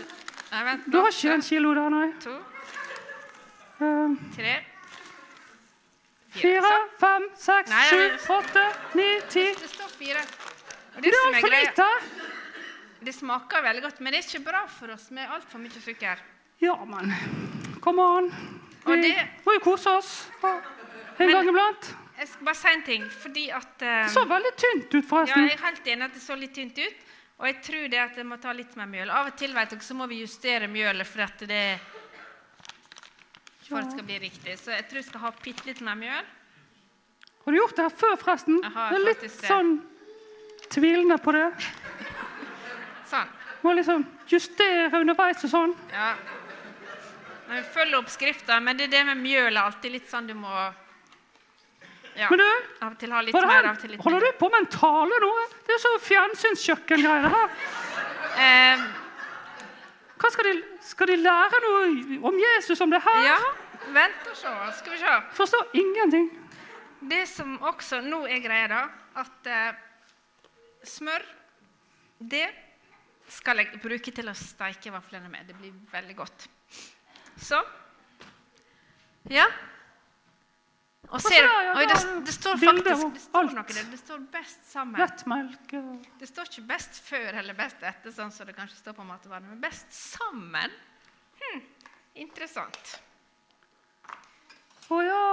Du 0.91 0.97
har 0.99 1.07
ikke 1.11 1.33
en 1.33 1.41
kilo 1.41 1.73
der, 1.75 1.89
nei. 1.89 2.13
To, 2.23 2.35
Eh, 3.81 4.15
tre, 4.35 4.55
Fire, 6.29 6.71
fem, 6.99 7.23
seks, 7.37 7.71
sju, 7.89 8.33
åtte, 8.33 8.63
ni, 8.93 9.05
ti. 9.29 9.43
Det 9.55 9.69
står 9.69 9.87
fire. 9.97 10.19
Det 10.95 11.03
det, 11.03 11.13
er 11.13 11.27
altfor 11.27 11.47
lite. 11.49 11.85
det 13.05 13.15
smaker 13.15 13.61
veldig 13.63 13.81
godt, 13.83 13.99
men 14.01 14.13
det 14.13 14.19
er 14.19 14.27
ikke 14.37 14.43
bra 14.45 14.65
for 14.67 14.91
oss 14.93 15.07
med 15.11 15.25
altfor 15.31 15.59
mye 15.59 15.81
sukker. 15.81 16.19
Ja, 16.61 16.75
men 16.85 17.13
Kom 17.81 17.99
an. 17.99 18.29
Vi 18.85 19.01
det- 19.01 19.27
må 19.45 19.53
jo 19.53 19.59
kose 19.59 19.89
oss 19.89 20.27
en 21.19 21.29
gang 21.31 21.47
iblant. 21.49 21.95
Jeg 22.19 22.27
skal 22.27 22.47
bare 22.49 22.59
si 22.59 22.71
en 22.73 22.81
ting, 22.83 23.05
fordi 23.23 23.45
at 23.55 23.83
eh, 23.85 24.01
Det 24.03 24.11
så 24.11 24.25
veldig 24.27 24.51
tynt 24.59 24.89
ut, 24.91 25.05
forresten. 25.07 25.45
Ja, 25.45 25.53
jeg 25.53 25.55
er 25.55 25.63
helt 25.69 25.85
enig 25.87 26.07
at 26.09 26.17
det 26.17 26.23
så 26.23 26.35
litt 26.35 26.51
tynt 26.57 26.81
ut. 26.81 27.05
Og 27.39 27.47
jeg 27.47 27.61
tror 27.63 27.85
det 27.93 27.99
at 28.03 28.17
jeg 28.19 28.27
må 28.27 28.35
ta 28.43 28.51
litt 28.51 28.73
mer 28.75 28.89
mjøl. 28.91 29.11
Av 29.15 29.29
og 29.29 29.37
til 29.39 29.53
vet 29.55 29.71
dere, 29.71 29.85
så 29.85 29.95
må 29.95 30.09
vi 30.11 30.19
justere 30.19 30.67
mjølet 30.67 31.07
for 31.07 31.23
at 31.23 31.45
det 31.47 31.63
for 33.69 33.77
at 33.79 33.85
det 33.85 33.95
skal 33.95 34.07
bli 34.09 34.17
riktig. 34.25 34.57
Så 34.59 34.73
jeg 34.73 34.87
tror 34.89 34.99
jeg 34.99 35.07
skal 35.07 35.23
ha 35.23 35.31
bitte 35.45 35.67
litt 35.69 35.79
mer 35.85 35.95
mjøl. 35.99 36.27
Har 37.45 37.55
du 37.55 37.59
gjort 37.59 37.77
det 37.77 37.85
her 37.85 37.95
før, 38.01 38.17
forresten? 38.19 38.59
Jeg 38.65 38.73
har 38.75 38.91
det 38.91 38.99
er 38.99 39.05
litt 39.05 39.23
det. 39.23 39.31
sånn 39.45 39.71
tvilende 40.73 41.17
på 41.23 41.33
det. 41.37 41.45
Sånn. 43.09 43.31
Må 43.63 43.73
liksom 43.77 44.03
justere 44.29 44.99
underveis 44.99 45.47
og 45.47 45.53
sånn. 45.53 45.77
Ja. 45.93 46.11
Men 47.47 47.61
vi 47.61 47.65
følger 47.73 48.01
oppskrifta, 48.01 48.59
men 48.61 48.77
det 48.77 48.89
er 48.89 48.93
det 48.97 49.05
med 49.07 49.23
mjøl 49.23 49.55
er 49.55 49.63
alltid 49.63 49.95
litt 49.95 50.11
sånn 50.11 50.27
du 50.29 50.35
må 50.37 50.51
ja. 52.15 52.27
Men 52.31 52.39
du, 52.41 52.45
Av 52.81 52.91
og 52.91 52.97
til 52.99 53.11
ha 53.13 53.21
litt 53.21 53.35
er 53.35 53.45
mer, 53.47 53.55
her? 53.63 53.67
av 53.69 53.77
til 53.81 53.91
litt 53.93 54.01
holder 54.03 54.19
du 54.25 54.31
på 54.39 54.49
med 54.53 54.59
en 54.65 54.69
tale 54.73 55.19
nå? 55.23 55.29
Det 55.67 55.75
er 55.75 55.81
så 55.83 55.91
fjernsynskjøkkengreier, 56.07 57.27
det 57.27 57.31
her. 57.35 57.49
Eh, 58.45 58.83
Hva 60.19 60.31
skal 60.33 60.49
de, 60.49 60.53
skal 60.83 61.07
de 61.13 61.15
lære 61.21 61.59
noe 61.63 62.19
om 62.29 62.39
Jesus 62.43 62.81
om 62.83 62.91
det 62.91 62.99
her? 63.05 63.21
ja, 63.29 63.37
vent 63.95 64.27
og 64.31 64.35
se. 64.35 64.53
Skal 64.81 64.93
vi 64.97 65.01
se. 65.03 65.17
Forstår 65.37 65.69
ingenting. 65.79 66.29
Det 67.09 67.21
som 67.31 67.53
også 67.63 68.01
nå 68.03 68.25
er 68.27 68.41
greia, 68.43 68.67
da, 68.67 68.81
at 69.23 69.47
eh, 69.47 69.77
smør 70.83 71.23
Det 72.19 72.49
skal 73.31 73.61
jeg 73.61 73.79
bruke 73.79 74.11
til 74.11 74.27
å 74.27 74.33
steike 74.35 74.91
vaflene 74.91 75.29
med. 75.31 75.47
Det 75.47 75.55
blir 75.55 75.71
veldig 75.93 76.15
godt. 76.17 76.47
Så 77.39 77.61
Ja. 79.29 79.45
Og 81.09 81.21
ser, 81.25 81.45
oi, 81.73 81.85
det, 81.89 81.95
det 82.27 82.33
står 82.35 82.59
faktisk 82.61 83.07
det 83.15 83.21
står 83.23 83.47
noe 83.49 83.63
der. 83.65 83.85
Det 83.89 83.97
står 83.97 84.19
'best 84.29 84.67
sammen'. 84.69 85.53
Det 86.19 86.27
står 86.29 86.51
ikke 86.51 86.65
'best 86.69 87.01
før' 87.01 87.39
eller 87.41 87.57
'best 87.57 87.81
etter', 87.81 88.13
sånn 88.13 88.31
som 88.31 88.45
det 88.45 88.53
kanskje 88.55 88.77
står 88.77 88.93
på 88.93 89.05
matvarene. 89.07 89.49
men 89.49 89.61
'best 89.61 89.89
sammen'. 89.89 90.75
Hm, 91.41 91.61
interessant. 92.15 92.99
Å 94.89 95.01
ja. 95.01 95.25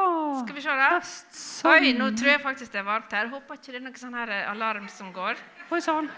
Skal 0.44 0.54
vi 0.54 0.62
se 0.62 0.78
da. 0.80 0.88
Best 0.98 1.66
Oi, 1.66 1.92
nå 1.92 2.10
tror 2.16 2.30
jeg 2.30 2.40
faktisk 2.40 2.72
det 2.72 2.80
er 2.80 2.88
varmt 2.88 3.12
her. 3.12 3.28
Håper 3.28 3.60
ikke 3.60 3.72
det 3.72 3.80
er 3.80 3.86
noen 3.86 4.00
sånn 4.00 4.16
her 4.16 4.32
alarm 4.48 4.88
som 4.88 5.12
går. 5.12 5.36
Oi 5.72 5.80
sånn. 5.80 6.08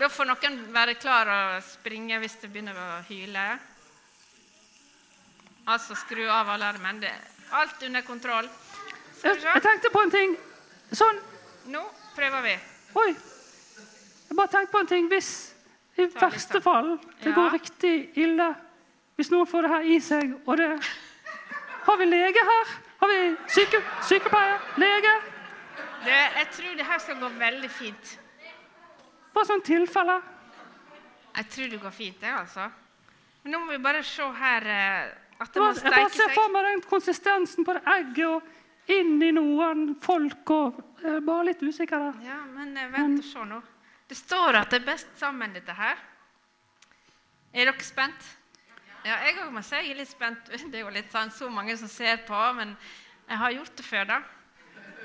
Da 0.00 0.08
får 0.08 0.28
noen 0.28 0.62
være 0.72 0.94
klar 1.00 1.28
og 1.28 1.62
springe 1.64 2.20
hvis 2.20 2.38
det 2.40 2.52
begynner 2.52 2.76
å 2.76 3.02
hyle. 3.08 3.58
Altså 5.68 5.96
skru 5.96 6.26
av 6.28 6.48
alarmen. 6.48 7.00
Det 7.00 7.12
alt 7.52 7.82
under 7.82 8.00
kontroll. 8.06 8.48
Jeg, 9.24 9.36
jeg 9.44 9.62
tenkte 9.62 9.90
på 9.92 10.02
en 10.06 10.10
ting. 10.10 10.36
Sånn 10.92 11.18
Nå 11.70 11.82
prøver 12.16 12.42
vi. 12.42 12.54
Oi. 12.98 13.10
Jeg 14.30 14.36
bare 14.38 14.48
tenkte 14.50 14.72
på 14.72 14.80
en 14.82 14.88
ting. 14.90 15.08
Hvis 15.12 15.30
i 16.00 16.06
verste 16.14 16.60
fall 16.64 16.94
det 17.20 17.28
Ja. 17.30 17.34
går 17.36 17.50
riktig 17.58 17.94
ille 18.16 18.54
Hvis 19.16 19.28
noen 19.30 19.46
får 19.46 19.62
det 19.66 19.70
her 19.70 19.82
i 19.84 19.98
seg, 20.00 20.32
og 20.46 20.56
det 20.56 20.68
Har 21.84 21.96
vi 22.00 22.04
lege 22.08 22.44
her? 22.48 22.70
Har 23.00 23.08
vi 23.08 23.36
syke, 23.48 23.82
sykepleier? 24.08 24.58
Lege? 24.80 25.12
Det, 26.04 26.16
jeg 26.38 26.46
tror 26.56 26.74
det 26.76 26.86
her 26.86 26.98
skal 26.98 27.18
gå 27.20 27.28
veldig 27.28 27.70
fint. 27.70 28.18
Bare 29.34 29.44
sånn 29.48 29.62
tilfelle. 29.64 30.16
Jeg 31.36 31.46
tror 31.52 31.68
det 31.72 31.80
går 31.82 31.90
fint, 31.92 32.20
det, 32.20 32.30
altså. 32.32 32.70
Men 33.42 33.52
nå 33.52 33.58
må 33.60 33.72
vi 33.72 33.78
bare 33.84 34.02
se 34.04 34.22
her 34.40 34.66
eh, 34.66 35.12
at 35.40 35.52
det 35.54 35.62
må 35.62 35.70
jeg 35.72 35.92
bare 35.94 36.10
ser 36.12 36.32
for 36.36 36.52
meg 36.52 36.66
den 36.68 36.82
konsistensen 36.84 37.64
på 37.64 37.74
det 37.76 37.82
egget 37.88 38.26
og 38.28 38.90
inn 38.90 39.20
i 39.22 39.30
noen 39.32 39.94
folk 40.02 40.52
og 40.56 40.80
Jeg 41.00 41.16
er 41.16 41.22
bare 41.24 41.46
litt 41.48 41.62
usikker 41.64 42.02
der. 42.02 42.16
Ja, 42.26 42.42
men 42.52 42.74
eh, 42.76 42.90
vent 42.92 43.22
og 43.22 43.24
se 43.24 43.44
nå. 43.48 43.60
Det 44.10 44.18
står 44.18 44.58
at 44.58 44.74
det 44.74 44.82
er 44.82 44.88
best 44.90 45.14
sammen, 45.16 45.54
dette 45.54 45.72
her. 45.72 45.96
Er 47.54 47.70
dere 47.70 47.86
spent? 47.86 48.26
Ja, 49.06 49.16
jeg 49.24 49.38
òg 49.40 49.54
må 49.54 49.62
si 49.64 49.78
jeg 49.78 49.94
er 49.94 50.00
litt 50.02 50.10
spent. 50.10 50.50
Det 50.50 50.76
er 50.76 50.84
jo 50.84 50.92
litt 50.92 51.08
sånn 51.14 51.32
så 51.32 51.48
mange 51.48 51.76
som 51.80 51.88
ser 51.88 52.20
på, 52.26 52.40
men 52.58 52.74
jeg 53.30 53.40
har 53.40 53.54
gjort 53.56 53.78
det 53.78 53.86
før, 53.86 54.10
da. 54.10 54.18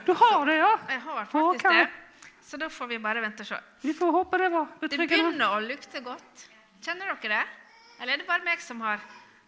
Du 0.06 0.12
har 0.20 0.44
det, 0.50 0.58
ja? 0.60 0.74
Jeg 0.92 1.02
har 1.06 1.30
faktisk 1.32 1.70
okay. 1.70 1.86
det. 1.86 2.34
Så 2.46 2.60
da 2.62 2.68
får 2.70 2.92
vi 2.92 2.98
bare 3.02 3.24
vente 3.24 3.46
og 3.46 3.54
se. 3.54 3.62
Vi 3.82 3.94
får 3.96 4.12
håpe 4.20 4.42
det 4.42 4.50
var 4.54 4.74
Det 4.84 4.98
begynner 5.00 5.56
å 5.56 5.62
lukte 5.64 6.04
godt. 6.06 6.50
Kjenner 6.84 7.16
dere 7.16 7.38
det? 7.38 7.46
Eller 8.02 8.18
er 8.18 8.22
det 8.22 8.28
bare 8.28 8.46
meg 8.46 8.60
som 8.62 8.84
har 8.84 9.00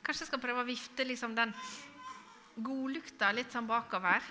Kanskje 0.08 0.24
jeg 0.24 0.30
skal 0.30 0.40
prøve 0.40 0.62
å 0.64 0.68
vifte 0.68 1.04
liksom 1.04 1.34
den 1.36 1.50
godlukta 2.64 3.34
litt 3.36 3.52
sånn 3.52 3.68
bakover. 3.68 4.24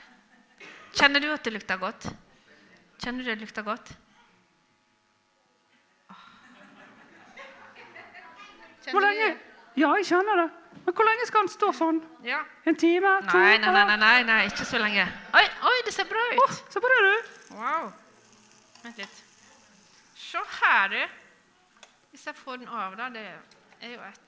Kjenner 0.96 1.20
du 1.20 1.28
at 1.28 1.44
det 1.44 1.52
lukter 1.52 1.76
godt? 1.76 2.06
Kjenner 2.96 3.20
du 3.20 3.28
det 3.28 3.42
lukter 3.42 3.66
godt? 3.66 3.92
Hvor 8.88 9.04
lenge? 9.04 9.28
Ja, 9.76 9.92
jeg 9.98 10.08
kjenner 10.08 10.40
det. 10.40 10.48
Men 10.86 10.94
hvor 10.96 11.08
lenge 11.10 11.28
skal 11.28 11.44
den 11.44 11.52
stå 11.52 11.70
sånn? 11.76 12.00
Ja. 12.24 12.40
En 12.64 12.80
time? 12.80 13.12
To? 13.26 13.36
Nei, 13.36 13.56
nei, 13.60 13.72
nei, 13.76 13.96
nei, 14.00 14.18
nei, 14.24 14.42
ikke 14.48 14.64
så 14.64 14.80
lenge. 14.80 15.04
Oi, 15.36 15.46
oi, 15.68 15.78
det 15.84 15.92
ser 15.92 16.08
bra 16.08 16.22
ut. 16.38 16.60
se 16.72 16.80
på 16.80 16.92
det, 16.92 17.00
du. 17.04 17.56
Wow. 17.58 17.90
Vent 18.84 19.02
litt. 19.02 19.24
Se 20.24 20.40
her, 20.60 20.94
du. 20.94 21.02
Hvis 22.14 22.30
jeg 22.30 22.38
får 22.40 22.62
den 22.62 22.70
av, 22.72 22.96
da. 22.96 23.10
Det 23.12 23.26
er 23.26 23.92
jo 23.98 24.06
et 24.06 24.25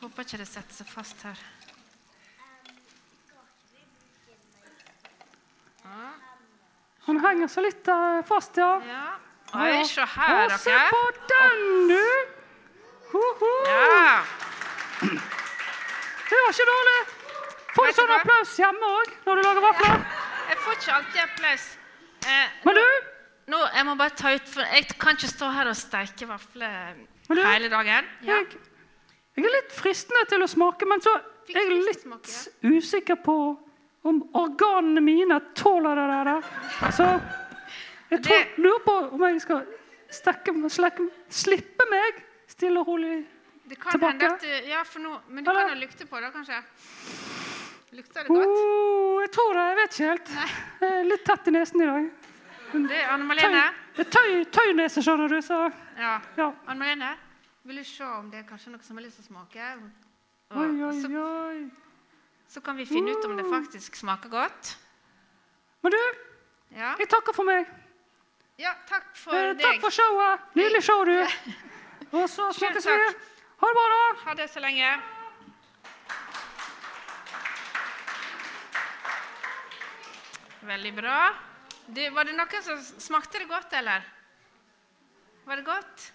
Håper 0.00 0.24
ikke 0.26 0.38
det 0.40 0.48
setter 0.48 0.74
seg 0.80 0.88
fast 0.90 1.22
her. 1.26 1.40
Ja. 5.84 6.10
Han 7.06 7.20
henger 7.24 7.48
så 7.50 7.62
litt 7.64 7.88
eh, 7.88 8.20
fast, 8.28 8.58
ja. 8.60 8.72
ja. 8.86 9.06
Oi, 9.56 9.84
se 9.88 10.04
her, 10.06 10.44
dere. 10.46 10.58
se 10.62 10.76
på 10.92 11.00
den, 11.32 11.62
du! 11.90 12.36
Ho, 13.12 13.22
ho. 13.40 13.52
Ja. 13.66 14.20
Det 15.00 16.38
var 16.38 16.52
ikke 16.54 16.66
dårlig. 16.68 16.98
Får 17.74 17.88
du 17.88 17.96
sånn 17.96 18.12
applaus 18.14 18.52
hjemme 18.60 18.90
òg 19.00 19.14
når 19.26 19.40
du 19.40 19.46
lager 19.46 19.64
vafler? 19.64 20.04
Jeg 20.50 20.58
får 20.64 20.76
ikke 20.78 20.94
alltid 20.98 21.20
applaus. 21.24 21.64
Eh, 22.30 22.52
Men 22.68 22.78
du, 22.78 22.84
nå, 23.54 23.60
jeg 23.74 23.86
må 23.88 23.96
bare 23.98 24.14
ta 24.18 24.34
ut, 24.36 24.46
for 24.52 24.74
jeg 24.76 24.86
kan 25.00 25.18
ikke 25.18 25.30
stå 25.32 25.50
her 25.56 25.70
og 25.72 25.78
steike 25.78 26.28
vafler 26.30 27.00
hele 27.30 27.70
dagen. 27.72 28.10
Ja. 28.26 28.38
jeg, 28.38 28.60
jeg 29.40 29.48
er 29.50 29.56
litt 29.56 29.74
fristende 29.74 30.24
til 30.28 30.44
å 30.44 30.48
smake, 30.50 30.88
men 30.88 31.02
så 31.04 31.16
er 31.50 31.60
jeg 31.60 31.82
litt 31.88 32.06
usikker 32.62 33.20
på 33.24 33.36
om 34.08 34.22
organene 34.38 35.02
mine 35.04 35.40
tåler 35.58 35.98
det 35.98 36.08
der. 36.30 36.48
Så 36.94 37.06
jeg 38.10 38.22
tror, 38.24 38.48
lurer 38.56 38.82
på 38.86 38.96
om 39.16 39.24
jeg 39.28 39.42
skal 39.44 39.64
stekke, 40.10 40.54
slekke, 40.72 41.08
slippe 41.30 41.86
meg 41.90 42.24
stille 42.50 42.80
og 42.80 42.88
rolig. 42.88 43.20
Tilbake. 43.90 44.28
du, 44.42 44.48
ja, 44.68 44.82
for 44.84 44.98
nå, 44.98 45.18
Men 45.28 45.44
du 45.44 45.50
Eller? 45.50 45.68
kan 45.68 45.76
jo 45.76 45.80
lukte 45.84 46.06
på 46.06 46.20
det, 46.20 46.32
kanskje? 46.34 46.56
Lukter 47.92 48.24
det 48.26 48.28
godt? 48.28 48.46
Oh, 48.48 49.20
jeg 49.22 49.30
tror 49.30 49.52
det. 49.54 49.66
Jeg 49.68 49.76
vet 49.78 49.94
ikke 49.94 50.08
helt. 50.10 50.32
Er 50.88 51.04
litt 51.06 51.24
tett 51.26 51.46
i 51.48 51.54
nesen 51.54 51.82
i 51.82 51.86
dag. 51.86 52.10
Det 52.72 52.98
er 52.98 53.08
Anne 53.14 53.26
Malene. 53.26 53.62
tøy, 53.96 54.44
tøynese, 54.50 55.02
skjønner 55.02 55.28
du. 55.30 55.40
Så 55.42 55.58
Ja. 55.98 56.18
ja. 56.36 56.52
Anne 56.66 56.78
Malene, 56.78 57.14
vil 57.64 57.76
du 57.76 57.84
se 57.84 58.04
om 58.04 58.30
det 58.30 58.38
er 58.40 58.48
kanskje 58.48 58.72
noe 58.72 58.82
som 58.82 58.96
har 58.96 59.04
lyst 59.04 59.20
til 59.20 59.26
å 59.26 59.28
smake? 59.34 59.66
Og 60.50 60.56
Oi, 60.60 60.82
oi, 60.82 61.00
Så, 61.02 61.10
oi. 61.20 61.70
så 62.48 62.60
kan 62.64 62.76
vi 62.76 62.84
finne 62.88 63.12
ut 63.14 63.24
om 63.28 63.36
det 63.36 63.44
faktisk 63.50 63.94
smaker 63.96 64.28
godt. 64.32 64.76
Men 65.82 65.92
du, 65.92 66.00
Ja, 66.74 66.94
jeg 66.98 67.08
takker 67.10 67.32
for 67.34 67.44
meg. 67.44 67.66
ja 68.58 68.74
takk 68.86 69.14
for 69.16 69.34
Eh, 69.34 69.54
deg. 69.54 69.60
takk 69.62 69.80
for 69.80 69.90
showet. 69.90 70.40
Nydelig 70.54 70.82
show, 70.82 71.04
du. 71.04 71.26
Og 72.12 72.28
så 72.28 72.52
snakkes 72.52 72.86
vi. 72.86 72.92
Ha 73.60 73.66
det 73.66 73.74
bra, 73.74 73.86
da. 73.94 74.20
Ha 74.24 74.34
det 74.34 74.50
så 74.50 74.60
lenge. 74.60 75.00
Veldig 80.60 80.92
bra. 80.94 81.18
Du, 81.90 82.02
var 82.14 82.28
det 82.28 82.34
noen 82.36 82.62
som 82.64 82.80
smakte 83.00 83.40
det 83.42 83.48
godt, 83.50 83.72
eller? 83.74 84.04
Var 85.48 85.56
det 85.60 85.64
godt? 85.66 86.10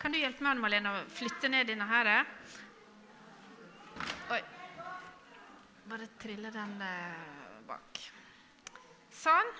Kan 0.00 0.14
du 0.14 0.16
hjelpe 0.16 0.40
meg 0.40 0.54
Anne 0.54 0.62
Malene, 0.64 0.90
å 0.96 1.08
flytte 1.12 1.48
ned 1.52 1.66
denne 1.68 1.84
her? 1.84 2.08
Oi. 4.32 4.38
Bare 5.90 6.06
trille 6.22 6.48
den 6.54 6.70
eh, 6.86 7.58
bak. 7.68 7.98
Sånn. 9.12 9.50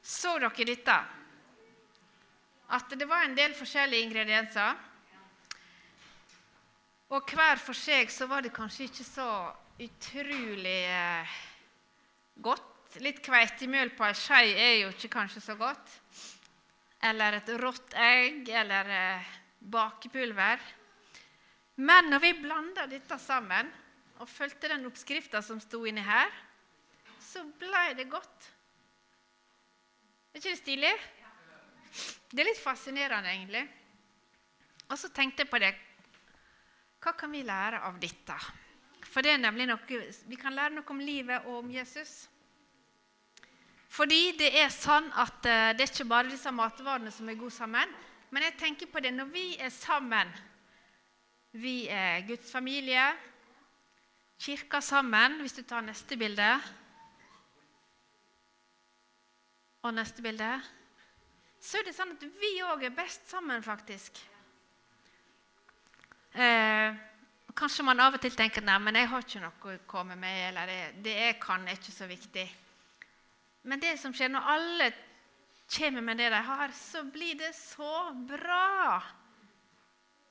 Så 0.00 0.32
dere 0.40 0.66
dette? 0.70 0.94
At 2.72 2.94
det 2.96 3.08
var 3.10 3.26
en 3.26 3.36
del 3.36 3.52
forskjellige 3.58 4.06
ingredienser. 4.06 4.80
Og 7.12 7.34
hver 7.36 7.60
for 7.60 7.76
seg 7.76 8.08
så 8.10 8.30
var 8.30 8.46
det 8.46 8.54
kanskje 8.56 8.88
ikke 8.88 9.04
så 9.04 9.28
utrolig 9.84 10.80
eh, 10.88 11.36
godt. 12.48 12.96
Litt 13.04 13.20
kveitemjøl 13.20 13.92
på 13.92 14.08
ei 14.08 14.16
skje 14.16 14.40
er 14.56 14.74
jo 14.86 14.88
ikke 14.94 15.12
kanskje 15.18 15.44
så 15.50 15.58
godt. 15.60 15.98
Eller 17.04 17.36
et 17.36 17.50
rått 17.60 17.94
egg, 18.00 18.48
eller 18.48 18.90
eh, 18.96 19.32
bakepulver. 19.58 20.62
Men 21.76 22.08
når 22.10 22.22
vi 22.22 22.32
blanda 22.40 22.86
dette 22.88 23.18
sammen 23.20 23.68
og 24.16 24.30
fulgte 24.30 24.70
den 24.72 24.86
oppskrifta 24.88 25.42
som 25.44 25.60
sto 25.60 25.82
inni 25.84 26.04
her, 26.04 26.32
så 27.20 27.44
blei 27.60 27.90
det 27.98 28.08
godt. 28.08 28.52
Er 30.32 30.40
ikke 30.40 30.54
det 30.54 30.60
stilig? 30.60 30.92
Det 32.32 32.40
er 32.42 32.48
litt 32.48 32.60
fascinerende, 32.60 33.32
egentlig. 33.32 33.64
Og 34.88 34.98
så 35.00 35.10
tenkte 35.12 35.44
jeg 35.44 35.50
på 35.50 35.60
det. 35.60 35.72
Hva 37.02 37.12
kan 37.16 37.32
vi 37.32 37.44
lære 37.46 37.82
av 37.86 37.98
dette? 38.00 38.36
For 39.06 39.24
det 39.24 39.34
er 39.34 39.42
nemlig 39.42 39.68
noe, 39.68 40.00
Vi 40.26 40.36
kan 40.36 40.54
lære 40.54 40.74
noe 40.74 40.90
om 40.92 41.00
livet 41.00 41.46
og 41.46 41.60
om 41.64 41.70
Jesus. 41.70 42.26
Fordi 43.96 44.34
det 44.36 44.50
er 44.60 44.68
sånn 44.72 45.06
at 45.16 45.46
eh, 45.48 45.70
det 45.76 45.86
er 45.86 45.92
ikke 45.92 46.10
bare 46.10 46.28
disse 46.28 46.50
matvarene 46.52 47.12
som 47.14 47.28
er 47.32 47.38
gode 47.40 47.54
sammen. 47.54 47.92
Men 48.28 48.44
jeg 48.44 48.58
tenker 48.60 48.90
på 48.92 49.00
det 49.00 49.14
når 49.14 49.30
vi 49.32 49.46
er 49.56 49.72
sammen. 49.72 50.32
Vi 51.56 51.86
er 51.88 52.26
Guds 52.28 52.50
familie, 52.52 53.06
kirka 54.42 54.82
sammen, 54.84 55.38
hvis 55.40 55.56
du 55.56 55.62
tar 55.64 55.86
neste 55.86 56.18
bilde. 56.20 56.48
Og 59.86 59.94
neste 59.96 60.24
bilde. 60.24 60.50
Så 61.62 61.80
er 61.80 61.88
det 61.88 61.96
sånn 61.96 62.12
at 62.18 62.28
vi 62.42 62.52
òg 62.66 62.84
er 62.84 62.92
best 62.98 63.30
sammen, 63.32 63.64
faktisk. 63.64 64.20
Eh, 66.36 67.00
kanskje 67.56 67.88
man 67.88 68.04
av 68.04 68.18
og 68.18 68.20
til 68.20 68.36
tenker 68.36 68.66
nei, 68.66 68.76
men 68.84 69.00
jeg 69.00 69.08
har 69.08 69.24
ikke 69.24 69.40
noe 69.46 69.72
å 69.72 69.80
komme 69.88 70.20
med, 70.20 70.42
eller 70.50 70.68
det, 70.68 70.80
det 71.06 71.18
kan, 71.40 71.64
er 71.64 71.80
ikke 71.80 71.96
så 71.96 72.10
viktig. 72.10 72.44
Men 73.66 73.82
det 73.82 73.96
som 73.98 74.14
skjer 74.14 74.30
når 74.32 74.50
alle 74.54 74.88
kommer 75.66 76.04
med 76.06 76.20
det 76.22 76.30
de 76.30 76.40
har, 76.48 76.72
så 76.74 77.02
blir 77.10 77.38
det 77.40 77.52
så 77.58 78.12
bra. 78.28 79.02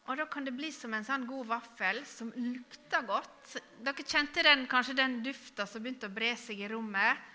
Og 0.05 0.19
da 0.19 0.27
kan 0.29 0.45
det 0.45 0.53
bli 0.55 0.69
som 0.71 0.93
en 0.93 1.05
sånn 1.05 1.25
god 1.27 1.49
vaffel 1.49 2.03
som 2.07 2.29
lukter 2.37 3.07
godt. 3.07 3.55
Dere 3.83 4.05
kjente 4.05 4.43
den, 4.45 4.67
kanskje 4.69 4.99
den 4.99 5.17
dufta 5.25 5.65
som 5.67 5.83
begynte 5.83 6.07
å 6.11 6.13
bre 6.13 6.35
seg 6.37 6.61
i 6.61 6.69
rommet. 6.69 7.33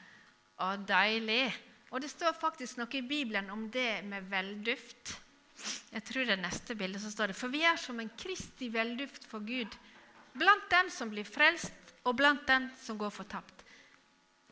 Å, 0.60 0.76
deilig. 0.86 1.50
Og 1.90 2.04
det 2.04 2.12
står 2.12 2.36
faktisk 2.38 2.78
noe 2.78 2.94
i 2.94 3.02
Bibelen 3.02 3.50
om 3.50 3.66
det 3.74 4.04
med 4.06 4.28
velduft. 4.30 5.16
Jeg 5.90 6.04
tror 6.06 6.24
det 6.24 6.36
er 6.36 6.44
neste 6.44 6.76
bilde 6.78 7.00
som 7.02 7.12
står 7.12 7.32
det. 7.32 7.36
For 7.40 7.52
vi 7.52 7.64
er 7.66 7.80
som 7.80 7.98
en 8.00 8.12
Kristi 8.16 8.70
velduft 8.72 9.26
for 9.28 9.44
Gud. 9.44 9.74
Blant 10.38 10.70
dem 10.70 10.88
som 10.94 11.10
blir 11.10 11.26
frelst, 11.26 11.74
og 12.06 12.16
blant 12.16 12.46
dem 12.48 12.70
som 12.80 12.96
går 12.96 13.10
fortapt. 13.12 13.64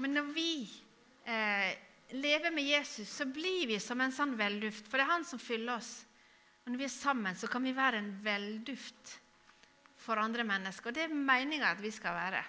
Men 0.03 0.19
når 0.19 0.27
vi 0.35 0.53
eh, 1.29 1.77
lever 2.17 2.51
med 2.51 2.65
Jesus, 2.65 3.09
så 3.09 3.27
blir 3.29 3.67
vi 3.69 3.79
som 3.81 4.01
en 4.01 4.15
sånn 4.15 4.37
velduft. 4.39 4.89
For 4.89 4.99
det 4.99 5.07
er 5.07 5.13
han 5.13 5.27
som 5.29 5.41
fyller 5.43 5.77
oss. 5.77 5.93
Og 6.65 6.73
når 6.73 6.83
vi 6.83 6.87
er 6.89 6.95
sammen, 6.95 7.37
så 7.37 7.49
kan 7.51 7.65
vi 7.65 7.77
være 7.77 8.01
en 8.01 8.13
velduft 8.25 9.19
for 10.01 10.21
andre 10.21 10.47
mennesker. 10.49 10.91
Og 10.91 10.97
det 10.97 11.07
er 11.07 11.17
meninga 11.33 11.73
at 11.75 11.83
vi 11.85 11.93
skal 11.93 12.17
være. 12.17 12.45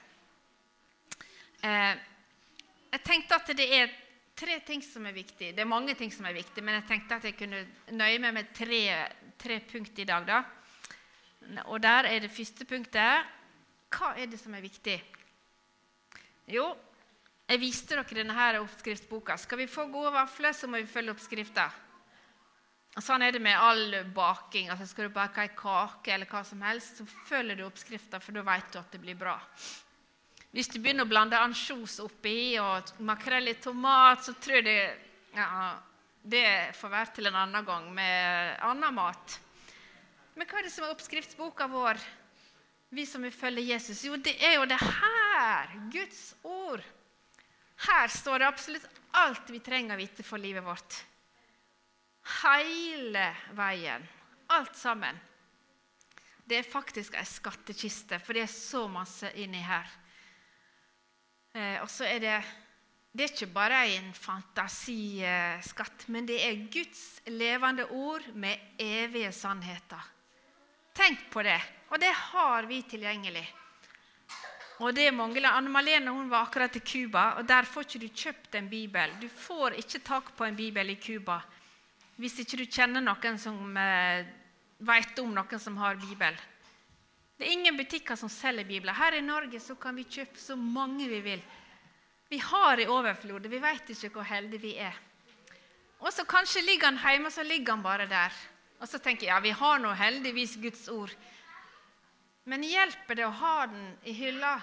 Eh, 1.63 1.95
jeg 2.89 3.03
tenkte 3.05 3.37
at 3.37 3.51
det 3.57 3.67
er 3.75 3.91
tre 4.39 4.59
ting 4.65 4.83
som 4.85 5.05
er 5.05 5.15
viktig. 5.15 5.51
Det 5.55 5.63
er 5.63 5.69
mange 5.69 5.95
ting 5.99 6.11
som 6.13 6.27
er 6.29 6.37
viktig, 6.37 6.63
men 6.63 6.79
jeg 6.79 6.87
tenkte 6.87 7.19
at 7.19 7.27
jeg 7.27 7.35
kunne 7.39 7.65
nøye 7.91 8.21
meg 8.23 8.35
med 8.37 8.53
tre, 8.55 8.81
tre 9.39 9.59
punkt 9.67 9.99
i 9.99 10.07
dag. 10.07 10.25
da. 10.27 10.43
Og 11.67 11.81
der 11.83 12.07
er 12.07 12.19
det 12.19 12.31
første 12.31 12.65
punktet 12.67 13.35
Hva 13.89 14.11
er 14.19 14.27
det 14.29 14.37
som 14.37 14.53
er 14.53 14.61
viktig? 14.61 14.99
Jo, 16.49 16.67
jeg 17.49 17.61
viste 17.63 17.95
dere 17.97 18.05
denne 18.13 18.49
oppskriftsboka. 18.61 19.37
Skal 19.41 19.63
vi 19.63 19.69
få 19.69 19.87
gode 19.89 20.11
vafler, 20.13 20.53
så 20.53 20.67
må 20.69 20.77
vi 20.77 20.89
følge 20.89 21.15
oppskrifta. 21.15 21.65
Sånn 22.99 23.23
er 23.25 23.33
det 23.33 23.41
med 23.41 23.57
all 23.57 23.95
baking. 24.13 24.69
Altså 24.69 24.85
skal 24.89 25.07
du 25.07 25.15
bake 25.15 25.41
ei 25.45 25.51
kake 25.57 26.13
eller 26.13 26.29
hva 26.29 26.43
som 26.45 26.61
helst, 26.65 26.99
så 26.99 27.05
følger 27.29 27.57
du 27.57 27.65
oppskrifta, 27.65 28.19
for 28.21 28.37
da 28.37 28.43
vet 28.45 28.69
du 28.73 28.79
at 28.81 28.93
det 28.93 29.01
blir 29.01 29.17
bra. 29.17 29.37
Hvis 30.53 30.69
du 30.69 30.79
begynner 30.81 31.05
å 31.05 31.09
blande 31.09 31.39
ansjos 31.41 31.99
oppi 32.01 32.57
og 32.61 32.93
makrell 33.05 33.51
i 33.51 33.57
tomat, 33.61 34.23
så 34.25 34.33
tror 34.41 34.59
jeg 34.59 34.65
det, 34.65 34.79
ja, 35.37 35.49
det 36.21 36.45
får 36.77 36.93
være 36.93 37.15
til 37.15 37.29
en 37.29 37.41
annen 37.45 37.65
gang 37.65 37.89
med 37.93 38.61
annen 38.65 38.97
mat. 38.97 39.39
Men 40.37 40.49
hva 40.49 40.61
er 40.61 40.69
det 40.69 40.73
som 40.73 40.85
er 40.85 40.93
oppskriftsboka 40.93 41.69
vår, 41.69 42.01
vi 42.93 43.05
som 43.09 43.25
vil 43.25 43.33
følge 43.33 43.67
Jesus? 43.69 44.05
Jo, 44.05 44.17
det 44.17 44.37
er 44.37 44.57
jo 44.57 44.69
det 44.69 44.81
her, 44.81 45.77
Guds 45.93 46.23
ord. 46.43 46.85
Her 47.87 48.11
står 48.11 48.39
det 48.39 48.47
absolutt 48.47 48.87
alt 49.19 49.49
vi 49.49 49.61
trenger 49.63 49.95
å 49.95 50.01
vite 50.01 50.23
for 50.25 50.41
livet 50.41 50.65
vårt. 50.65 50.97
Hele 52.41 53.29
veien. 53.55 54.05
Alt 54.51 54.75
sammen. 54.75 55.19
Det 56.43 56.59
er 56.59 56.67
faktisk 56.67 57.15
ei 57.15 57.25
skattkiste, 57.29 58.17
for 58.19 58.33
det 58.33 58.47
er 58.47 58.51
så 58.51 58.87
masse 58.89 59.29
inni 59.37 59.61
her. 59.61 59.91
Eh, 61.53 61.77
og 61.83 61.89
så 61.89 62.07
er 62.09 62.23
det 62.23 62.39
det 63.09 63.25
er 63.25 63.31
ikke 63.33 63.53
bare 63.53 63.77
en 63.95 64.11
fantasiskatt, 64.13 66.05
men 66.13 66.27
det 66.29 66.37
er 66.45 66.67
Guds 66.69 67.21
levende 67.33 67.87
ord 67.89 68.27
med 68.37 68.77
evige 68.77 69.31
sannheter. 69.33 70.03
Tenk 70.93 71.25
på 71.33 71.41
det. 71.45 71.57
Og 71.89 71.97
det 72.01 72.11
har 72.13 72.67
vi 72.69 72.83
tilgjengelig. 72.85 73.47
Og 74.79 74.95
det 74.95 75.09
mangler 75.11 75.51
Anne 75.51 75.71
Malene 75.71 76.11
hun 76.15 76.29
var 76.31 76.47
akkurat 76.47 76.75
i 76.75 76.79
Cuba, 76.79 77.33
og 77.39 77.47
der 77.47 77.67
får 77.67 77.87
ikke 77.87 77.99
du 77.99 78.09
kjøpt 78.09 78.55
en 78.55 78.69
bibel. 78.71 79.15
Du 79.19 79.27
får 79.27 79.75
ikke 79.81 79.99
tak 80.07 80.31
på 80.37 80.47
en 80.47 80.55
bibel 80.55 80.95
i 80.95 80.99
Cuba 80.99 81.41
hvis 82.19 82.35
ikke 82.43 82.57
du 82.59 82.65
kjenner 82.67 82.99
noen 82.99 83.37
som 83.39 83.77
eh, 83.79 84.27
vet 84.83 85.19
om 85.23 85.31
noen 85.31 85.61
som 85.61 85.77
har 85.79 85.99
bibel. 86.01 86.35
Det 87.39 87.47
er 87.47 87.53
ingen 87.55 87.77
butikker 87.79 88.19
som 88.19 88.31
selger 88.31 88.67
bibler. 88.67 88.91
Her 88.91 89.15
i 89.15 89.23
Norge 89.23 89.61
så 89.63 89.77
kan 89.79 89.95
vi 89.95 90.03
kjøpe 90.03 90.35
så 90.39 90.57
mange 90.59 91.07
vi 91.07 91.21
vil. 91.23 91.43
Vi 92.29 92.41
har 92.43 92.81
i 92.83 92.89
overflod. 92.91 93.47
Vi 93.47 93.61
vet 93.63 93.93
ikke 93.93 94.11
hvor 94.17 94.27
heldige 94.27 94.65
vi 94.65 94.73
er. 94.83 94.97
Og 96.03 96.11
så 96.11 96.27
kanskje 96.27 96.65
ligger 96.67 96.91
han 96.91 96.99
hjemme, 96.99 97.31
og 97.31 97.33
så 97.33 97.43
ligger 97.47 97.77
han 97.77 97.83
bare 97.83 98.07
der. 98.11 98.35
Og 98.79 98.87
så 98.87 98.99
tenker 98.99 99.27
jeg 99.27 99.31
ja, 99.31 99.39
vi 99.43 99.55
har 99.55 99.79
nå 99.79 99.95
heldigvis 99.95 100.57
Guds 100.59 100.87
ord. 100.91 101.15
Men 102.47 102.63
hjelper 102.63 103.19
det 103.19 103.25
å 103.27 103.35
ha 103.41 103.55
den 103.67 103.89
i 104.07 104.13
hylla? 104.15 104.55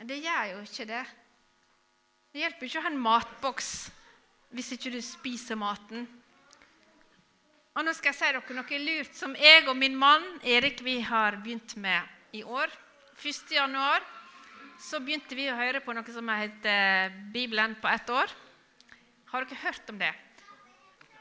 Det 0.00 0.16
gjør 0.16 0.52
jo 0.54 0.60
ikke 0.64 0.86
det. 0.88 1.02
Det 2.30 2.44
hjelper 2.44 2.68
ikke 2.68 2.80
å 2.80 2.84
ha 2.86 2.92
en 2.92 3.02
matboks 3.02 3.70
hvis 4.54 4.72
ikke 4.76 4.92
du 4.94 5.00
spiser 5.04 5.58
maten. 5.58 6.06
Og 7.76 7.84
nå 7.86 7.92
skal 7.94 8.10
jeg 8.10 8.18
si 8.18 8.30
dere 8.30 8.56
noe 8.56 8.78
lurt 8.82 9.18
som 9.18 9.34
jeg 9.38 9.66
og 9.70 9.76
min 9.78 9.98
mann 9.98 10.24
Erik 10.42 10.80
vi 10.86 10.98
har 11.06 11.38
begynt 11.42 11.76
med 11.78 12.36
i 12.36 12.42
år. 12.42 12.70
1. 13.20 13.52
januar 13.54 14.02
så 14.80 14.98
begynte 15.04 15.36
vi 15.36 15.50
å 15.50 15.58
høre 15.58 15.82
på 15.84 15.94
noe 15.94 16.14
som 16.14 16.30
heter 16.32 17.12
Bibelen 17.34 17.76
på 17.82 17.90
ett 17.90 18.10
år. 18.10 18.32
Har 19.30 19.46
dere 19.46 19.62
hørt 19.66 19.92
om 19.92 20.00
det? 20.00 20.10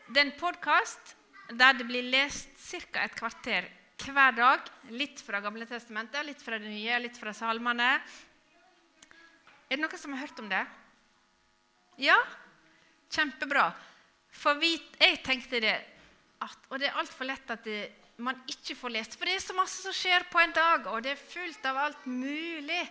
Det 0.09 0.21
er 0.21 0.29
en 0.29 0.39
podkast 0.39 1.13
der 1.59 1.75
det 1.77 1.85
blir 1.89 2.07
lest 2.09 2.49
ca. 2.93 3.03
et 3.03 3.17
kvarter 3.17 3.67
hver 4.07 4.35
dag. 4.37 4.67
Litt 4.95 5.21
fra 5.23 5.41
Gamle 5.43 5.67
testamentet, 5.69 6.25
litt 6.25 6.41
fra 6.41 6.59
det 6.59 6.69
nye, 6.69 6.99
litt 7.03 7.17
fra 7.19 7.33
salmene. 7.35 7.91
Er 9.69 9.77
det 9.77 9.81
noen 9.83 10.01
som 10.01 10.15
har 10.15 10.25
hørt 10.25 10.41
om 10.41 10.49
det? 10.49 10.63
Ja? 12.01 12.17
Kjempebra. 13.11 13.69
For 14.31 14.59
vi, 14.61 14.75
jeg 15.01 15.21
tenkte 15.25 15.61
det 15.63 15.77
at, 16.39 16.67
Og 16.69 16.79
det 16.79 16.87
er 16.87 16.99
altfor 17.01 17.27
lett 17.27 17.49
at 17.51 17.65
det, 17.67 17.79
man 18.23 18.37
ikke 18.47 18.75
får 18.77 18.93
lest. 18.93 19.17
For 19.17 19.27
det 19.27 19.35
er 19.35 19.43
så 19.43 19.55
masse 19.57 19.81
som 19.83 19.95
skjer 19.95 20.25
på 20.31 20.39
en 20.41 20.53
dag, 20.55 20.87
og 20.91 21.03
det 21.03 21.13
er 21.13 21.19
fullt 21.19 21.65
av 21.67 21.79
alt 21.85 22.05
mulig. 22.07 22.81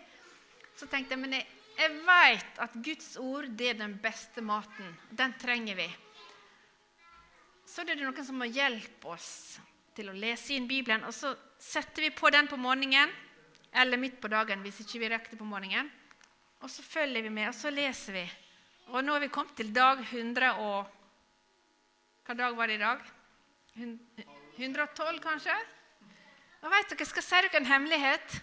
Så 0.77 0.89
tenkte 0.89 1.17
jeg 1.17 1.23
men 1.23 1.39
jeg, 1.39 1.47
jeg 1.79 1.95
vet 2.07 2.61
at 2.65 2.77
Guds 2.85 3.09
ord 3.23 3.49
det 3.59 3.73
er 3.73 3.81
den 3.81 3.97
beste 4.03 4.45
maten. 4.45 4.93
Den 5.11 5.35
trenger 5.41 5.79
vi. 5.79 5.89
Så 7.69 7.83
er 7.83 7.93
det 7.93 8.01
noen 8.01 8.25
som 8.25 8.39
må 8.41 8.49
hjelpe 8.49 9.13
oss 9.13 9.59
til 9.99 10.11
å 10.13 10.17
lese 10.17 10.55
inn 10.55 10.69
Bibelen. 10.71 11.05
Og 11.09 11.15
så 11.15 11.35
setter 11.59 12.07
vi 12.07 12.15
på 12.15 12.31
den 12.31 12.49
på 12.51 12.59
morgenen, 12.61 13.11
eller 13.75 14.01
midt 14.01 14.21
på 14.23 14.31
dagen 14.33 14.63
hvis 14.65 14.81
ikke 14.85 15.03
vi 15.03 15.11
rekker 15.13 15.41
på 15.41 15.47
morgenen. 15.49 15.91
Og 16.63 16.71
så 16.71 16.83
følger 16.83 17.27
vi 17.27 17.31
med, 17.31 17.51
og 17.51 17.57
så 17.57 17.71
leser 17.71 18.17
vi. 18.17 18.25
Og 18.89 19.05
nå 19.05 19.15
er 19.15 19.27
vi 19.27 19.33
kommet 19.33 19.57
til 19.59 19.73
dag 19.75 20.01
100 20.07 20.55
og 20.65 20.95
Hva 22.29 22.35
dag 22.37 22.57
var 22.57 22.69
det 22.69 22.75
i 22.77 22.81
dag? 22.83 23.05
112, 24.59 25.21
kanskje? 25.25 25.55
Og 26.61 26.73
vet 26.73 26.91
dere, 26.91 26.99
Jeg 27.01 27.09
skal 27.09 27.25
si 27.25 27.39
dere 27.47 27.61
en 27.61 27.71
hemmelighet. 27.71 28.35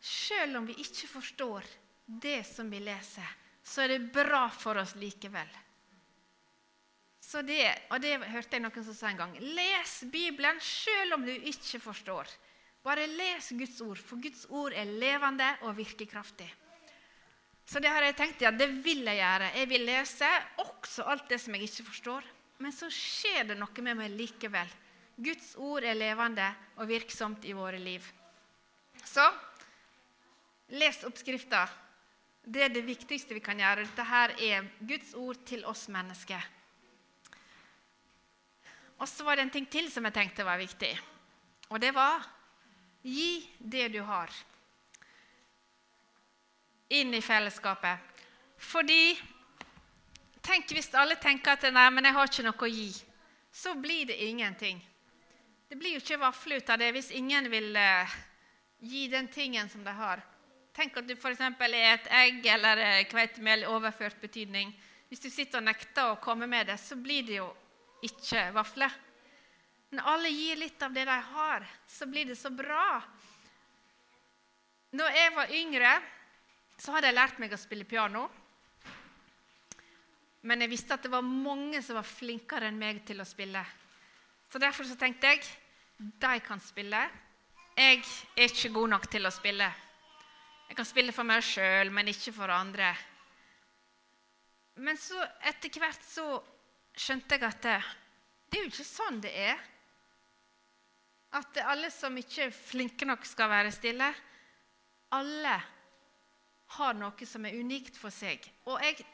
Selv 0.00 0.58
om 0.60 0.66
vi 0.68 0.76
ikke 0.82 1.08
forstår 1.08 1.64
det 2.04 2.42
som 2.46 2.68
vi 2.70 2.82
leser, 2.84 3.30
så 3.64 3.84
er 3.84 3.94
det 3.94 4.12
bra 4.12 4.48
for 4.52 4.76
oss 4.80 4.94
likevel. 5.00 5.48
Så 7.28 7.42
det, 7.44 7.60
og 7.92 8.00
det 8.00 8.14
hørte 8.24 8.56
jeg 8.56 8.64
noen 8.64 8.84
som 8.86 8.94
sa 8.96 9.10
en 9.10 9.18
gang. 9.18 9.34
Les 9.36 9.98
Bibelen 10.08 10.56
selv 10.64 11.18
om 11.18 11.26
du 11.26 11.34
ikke 11.34 11.80
forstår. 11.82 12.30
Bare 12.80 13.04
les 13.10 13.50
Guds 13.58 13.82
ord, 13.84 14.00
for 14.00 14.22
Guds 14.22 14.46
ord 14.48 14.72
er 14.72 14.88
levende 14.88 15.50
og 15.68 15.76
virkekraftig. 15.76 16.48
Så 17.68 17.82
det 17.84 17.92
har 17.92 18.06
jeg 18.06 18.16
tenkt 18.16 18.40
ja, 18.46 18.52
det 18.54 18.70
vil 18.80 19.04
jeg 19.04 19.20
gjøre. 19.20 19.52
Jeg 19.60 19.68
vil 19.68 19.84
lese 19.84 20.32
også 20.64 21.04
alt 21.12 21.28
det 21.28 21.40
som 21.42 21.58
jeg 21.58 21.68
ikke 21.68 21.88
forstår. 21.90 22.32
Men 22.64 22.72
så 22.72 22.88
skjer 22.88 23.50
det 23.50 23.58
noe 23.60 23.84
med 23.84 24.00
meg 24.00 24.16
likevel. 24.16 24.70
Guds 25.20 25.52
ord 25.60 25.84
er 25.84 25.98
levende 25.98 26.48
og 26.78 26.88
virksomt 26.88 27.44
i 27.44 27.52
våre 27.52 27.76
liv. 27.82 28.06
Så 29.04 29.26
les 30.80 31.04
oppskrifta. 31.04 31.66
Det 32.48 32.64
er 32.64 32.72
det 32.72 32.88
viktigste 32.88 33.36
vi 33.36 33.44
kan 33.44 33.60
gjøre. 33.60 33.84
Dette 33.84 34.12
her 34.16 34.38
er 34.40 34.76
Guds 34.80 35.12
ord 35.12 35.44
til 35.44 35.68
oss 35.68 35.90
mennesker. 35.92 36.54
Og 38.98 39.08
så 39.08 39.24
var 39.24 39.36
det 39.36 39.46
en 39.46 39.54
ting 39.54 39.66
til 39.70 39.90
som 39.92 40.06
jeg 40.08 40.16
tenkte 40.16 40.46
var 40.46 40.58
viktig. 40.58 40.90
Og 41.70 41.80
det 41.80 41.92
var 41.94 42.24
gi 43.02 43.48
det 43.58 43.88
du 43.94 44.00
har, 44.02 44.30
inn 46.88 47.14
i 47.14 47.22
fellesskapet. 47.22 47.98
Fordi 48.58 49.14
tenk 50.42 50.72
hvis 50.72 50.90
alle 50.98 51.18
tenker 51.20 51.54
at 51.54 51.68
nei, 51.72 51.88
men 51.94 52.08
jeg 52.08 52.16
har 52.16 52.30
ikke 52.30 52.46
noe 52.46 52.64
å 52.64 52.72
gi. 52.72 52.88
Så 53.52 53.74
blir 53.78 54.08
det 54.08 54.18
ingenting. 54.24 54.80
Det 55.68 55.76
blir 55.76 55.96
jo 55.96 56.02
ikke 56.02 56.20
vafler 56.20 56.62
ut 56.62 56.70
av 56.72 56.80
det 56.80 56.90
hvis 56.96 57.12
ingen 57.16 57.48
vil 57.52 57.76
uh, 57.76 58.18
gi 58.80 59.06
den 59.12 59.28
tingen 59.28 59.68
som 59.68 59.84
de 59.84 59.92
har. 59.92 60.22
Tenk 60.74 60.96
at 60.96 61.08
du 61.08 61.14
f.eks. 61.14 61.40
er 61.42 61.76
et 61.92 62.10
egg 62.22 62.46
eller 62.54 62.80
uh, 62.80 63.06
kveitemel 63.10 63.64
i 63.66 63.70
overført 63.70 64.20
betydning. 64.20 64.72
Hvis 65.08 65.24
du 65.24 65.30
sitter 65.30 65.60
og 65.60 65.68
nekter 65.68 66.12
å 66.12 66.20
komme 66.24 66.48
med 66.48 66.68
det, 66.68 66.78
så 66.80 66.96
blir 66.96 67.26
det 67.28 67.38
jo 67.40 67.50
ikke 68.04 68.48
vafler. 68.54 68.92
Når 69.94 70.10
alle 70.12 70.30
gir 70.32 70.58
litt 70.60 70.82
av 70.84 70.92
det 70.92 71.06
de 71.08 71.16
har, 71.32 71.64
så 71.88 72.06
blir 72.06 72.28
det 72.28 72.36
så 72.36 72.50
bra. 72.52 73.00
Når 74.98 75.16
jeg 75.16 75.32
var 75.36 75.54
yngre, 75.56 75.94
så 76.78 76.92
hadde 76.94 77.08
jeg 77.08 77.16
lært 77.16 77.40
meg 77.40 77.52
å 77.52 77.60
spille 77.60 77.88
piano. 77.88 78.26
Men 80.48 80.62
jeg 80.62 80.70
visste 80.70 80.94
at 80.94 81.04
det 81.04 81.12
var 81.12 81.24
mange 81.24 81.80
som 81.82 81.98
var 81.98 82.06
flinkere 82.06 82.68
enn 82.68 82.78
meg 82.78 83.02
til 83.08 83.20
å 83.20 83.26
spille. 83.26 83.64
Så 84.48 84.60
Derfor 84.62 84.86
så 84.88 84.96
tenkte 84.96 85.32
jeg 85.32 85.42
de 85.98 86.40
kan 86.44 86.60
spille. 86.62 87.00
Jeg 87.78 88.00
er 88.36 88.48
ikke 88.48 88.72
god 88.76 88.92
nok 88.94 89.08
til 89.10 89.26
å 89.26 89.34
spille. 89.34 89.66
Jeg 90.68 90.76
kan 90.76 90.86
spille 90.86 91.14
for 91.16 91.26
meg 91.26 91.42
sjøl, 91.44 91.90
men 91.90 92.10
ikke 92.12 92.32
for 92.36 92.52
andre. 92.52 92.92
Men 94.84 94.98
så 95.00 95.18
etter 95.48 95.74
hvert 95.80 96.04
så 96.06 96.26
skjønte 96.98 97.38
jeg 97.38 97.46
at 97.46 97.64
det, 97.64 97.78
det 98.48 98.58
er 98.58 98.64
jo 98.66 98.72
ikke 98.72 98.86
sånn 98.86 99.20
det 99.22 99.32
er. 99.32 99.58
At 101.38 101.60
alle 101.68 101.90
som 101.92 102.16
ikke 102.16 102.46
er 102.46 102.54
flinke 102.54 103.08
nok, 103.08 103.26
skal 103.28 103.50
være 103.52 103.72
stille. 103.74 104.08
Alle 105.14 105.56
har 106.78 106.96
noe 106.96 107.28
som 107.28 107.44
er 107.48 107.56
unikt 107.60 107.96
for 107.96 108.12
seg. 108.12 108.44
Og 108.68 108.80
jeg 108.84 109.04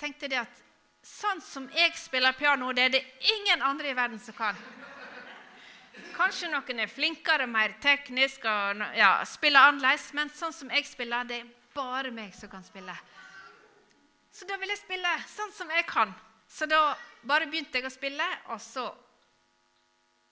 tenkte 0.00 0.30
det 0.30 0.40
at 0.42 0.62
sånn 1.04 1.42
som 1.44 1.66
jeg 1.74 1.92
spiller 1.98 2.34
piano, 2.38 2.72
det 2.72 2.86
er 2.86 2.94
det 2.96 3.04
ingen 3.34 3.62
andre 3.62 3.90
i 3.90 3.96
verden 3.96 4.22
som 4.22 4.36
kan. 4.38 4.58
Kanskje 6.14 6.50
noen 6.50 6.80
er 6.82 6.90
flinkere, 6.90 7.46
mer 7.50 7.76
teknisk 7.82 8.46
og 8.50 8.82
ja, 8.96 9.16
spiller 9.28 9.70
annerledes, 9.70 10.08
men 10.14 10.30
sånn 10.34 10.54
som 10.54 10.70
jeg 10.74 10.86
spiller, 10.88 11.26
det 11.26 11.42
er 11.42 11.50
bare 11.74 12.10
meg 12.14 12.34
som 12.34 12.50
kan 12.50 12.64
spille. 12.66 12.94
Så 14.34 14.46
da 14.48 14.58
vil 14.58 14.72
jeg 14.72 14.82
spille 14.82 15.10
sånn 15.30 15.52
som 15.54 15.70
jeg 15.70 15.86
kan. 15.86 16.14
Så 16.50 16.66
da 16.70 16.94
bare 17.28 17.48
begynte 17.50 17.80
jeg 17.80 17.88
å 17.88 17.92
spille, 17.92 18.26
og 18.52 18.60
så, 18.62 18.84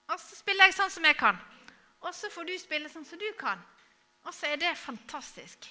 og 0.09 0.19
så 0.19 0.37
spiller 0.37 0.69
jeg 0.69 0.77
sånn 0.77 0.93
som 0.93 1.07
jeg 1.07 1.17
kan. 1.19 1.39
Og 2.03 2.11
så 2.15 2.29
får 2.33 2.47
du 2.47 2.53
spille 2.59 2.91
sånn 2.91 3.07
som 3.07 3.19
du 3.19 3.29
kan. 3.39 3.61
Og 4.23 4.33
så 4.35 4.51
er 4.51 4.59
det 4.59 4.73
fantastisk. 4.79 5.67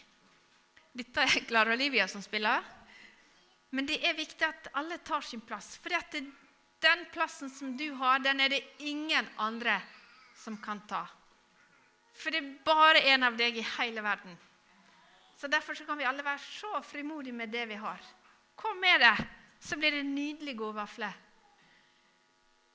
Dette 0.92 1.24
er 1.24 1.44
Klara 1.48 1.76
Olivia 1.76 2.08
som 2.08 2.24
spiller. 2.24 2.64
Men 3.72 3.88
det 3.88 4.02
er 4.04 4.16
viktig 4.16 4.44
at 4.44 4.68
alle 4.76 4.98
tar 5.04 5.24
sin 5.24 5.40
plass. 5.40 5.74
For 5.80 5.92
den 6.82 7.04
plassen 7.12 7.50
som 7.52 7.76
du 7.76 7.92
har, 7.96 8.20
den 8.20 8.40
er 8.40 8.52
det 8.52 8.64
ingen 8.85 9.28
andre 9.40 9.78
som 10.37 10.58
kan 10.61 10.82
ta. 10.88 11.06
For 12.12 12.35
det 12.35 12.42
er 12.42 12.56
bare 12.66 13.04
en 13.14 13.24
av 13.24 13.37
deg 13.38 13.56
i 13.56 13.68
hele 13.78 14.04
verden. 14.04 14.37
Så 15.37 15.48
Derfor 15.48 15.74
så 15.74 15.85
kan 15.85 15.98
vi 15.98 16.04
alle 16.06 16.24
være 16.24 16.38
så 16.38 16.82
frimodige 16.87 17.35
med 17.35 17.50
det 17.50 17.64
vi 17.66 17.78
har. 17.80 18.00
Kom 18.54 18.76
med 18.78 19.00
det, 19.00 19.16
så 19.62 19.79
blir 19.79 19.94
det 19.94 20.03
nydelig 20.03 20.57
gode 20.59 20.81
vafler. 20.81 21.14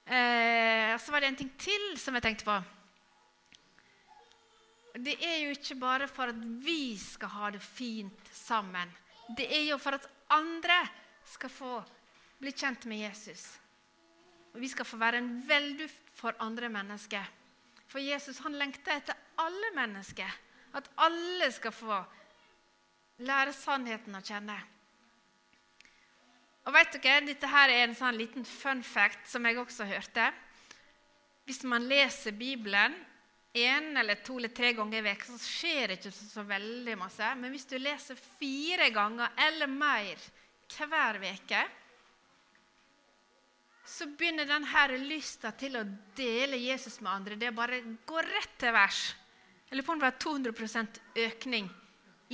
Eh, 0.08 0.96
så 0.98 1.12
var 1.12 1.22
det 1.22 1.28
en 1.28 1.40
ting 1.42 1.52
til 1.60 1.98
som 2.00 2.16
jeg 2.16 2.24
tenkte 2.24 2.48
på. 2.48 2.58
Det 4.98 5.18
er 5.20 5.42
jo 5.44 5.54
ikke 5.54 5.76
bare 5.78 6.08
for 6.10 6.32
at 6.32 6.40
vi 6.64 6.96
skal 6.98 7.30
ha 7.36 7.50
det 7.54 7.62
fint 7.62 8.32
sammen. 8.34 8.90
Det 9.38 9.46
er 9.52 9.68
jo 9.68 9.78
for 9.78 9.98
at 10.00 10.08
andre 10.32 10.80
skal 11.28 11.52
få 11.52 11.74
bli 12.40 12.54
kjent 12.56 12.88
med 12.88 13.04
Jesus. 13.04 13.44
Og 14.56 14.62
vi 14.64 14.70
skal 14.72 14.88
få 14.88 14.98
være 14.98 15.20
en 15.20 15.34
velduft 15.48 16.08
for 16.16 16.40
andre 16.40 16.70
mennesker. 16.72 17.28
For 17.92 18.00
Jesus 18.00 18.40
han 18.46 18.56
lengter 18.58 18.96
etter 18.96 19.20
alle 19.44 19.74
mennesker. 19.76 20.32
At 20.74 20.88
alle 21.04 21.52
skal 21.52 21.76
få 21.76 22.00
lære 23.28 23.54
sannheten 23.54 24.16
å 24.16 24.24
kjenne. 24.24 24.58
Og 26.68 26.76
vet 26.76 26.98
dere, 27.00 27.24
Dette 27.24 27.48
her 27.48 27.72
er 27.72 27.86
en 27.86 27.96
sånn 27.96 28.18
liten 28.20 28.44
fun 28.44 28.84
fact 28.84 29.30
som 29.32 29.46
jeg 29.48 29.60
også 29.62 29.88
hørte. 29.88 30.26
Hvis 31.48 31.64
man 31.64 31.88
leser 31.88 32.36
Bibelen 32.36 32.98
én 33.56 33.96
eller 33.98 34.20
to 34.20 34.36
eller 34.38 34.52
tre 34.52 34.74
ganger 34.76 35.00
i 35.00 35.06
veka, 35.06 35.32
så 35.32 35.40
skjer 35.40 35.94
det 35.94 36.00
ikke 36.02 36.12
så, 36.12 36.44
veldig 36.44 36.98
masse. 37.00 37.30
Men 37.40 37.56
hvis 37.56 37.70
du 37.72 37.78
leser 37.80 38.20
fire 38.20 38.90
ganger 38.92 39.32
eller 39.48 39.72
mer 39.72 40.28
hver 40.76 41.22
uke, 41.24 41.64
så 43.88 44.10
begynner 44.20 44.50
denne 44.50 45.00
lysta 45.08 45.54
til 45.56 45.80
å 45.80 45.86
dele 46.18 46.60
Jesus 46.60 47.00
med 47.00 47.14
andre. 47.14 47.40
Det 47.40 47.56
bare 47.56 47.80
går 48.06 48.28
rett 48.36 48.60
til 48.60 48.76
værs. 48.76 49.02
Jeg 49.70 49.80
lurer 49.80 49.88
på 49.88 49.96
om 49.96 50.02
det 50.02 50.10
var 50.10 50.20
200% 50.20 51.00
økning 51.24 51.72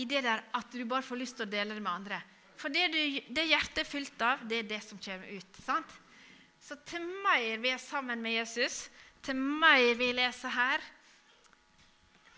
i 0.01 0.05
det 0.09 0.23
der 0.25 0.41
at 0.57 0.73
du 0.73 0.81
bare 0.89 1.05
får 1.05 1.21
lyst 1.21 1.37
til 1.37 1.45
å 1.45 1.53
dele 1.53 1.77
det 1.77 1.85
med 1.85 1.93
andre. 1.93 2.23
For 2.59 2.73
det, 2.73 2.87
du, 2.93 2.99
det 3.33 3.45
hjertet 3.49 3.83
er 3.83 3.89
fylt 3.89 4.23
av, 4.23 4.43
det 4.47 4.61
er 4.61 4.69
det 4.69 4.81
som 4.85 4.99
kommer 5.01 5.31
ut. 5.33 5.61
sant? 5.65 5.99
Så 6.63 6.77
til 6.87 7.03
mer 7.25 7.59
vi 7.59 7.73
er 7.73 7.81
sammen 7.81 8.21
med 8.23 8.37
Jesus, 8.37 8.87
til 9.23 9.35
mer 9.35 9.95
vi 9.99 10.13
leser 10.15 10.53
her, 10.53 10.83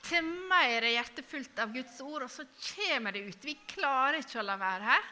til 0.06 0.26
mer 0.50 0.84
er 0.84 0.94
hjertet 0.96 1.26
fullt 1.26 1.60
av 1.62 1.74
Guds 1.74 1.98
ord, 2.06 2.26
og 2.26 2.32
så 2.32 2.46
kommer 2.62 3.16
det 3.16 3.24
ut. 3.26 3.46
Vi 3.46 3.56
klarer 3.70 4.20
ikke 4.22 4.42
å 4.42 4.46
la 4.46 4.58
være 4.62 4.90
her. 4.92 5.12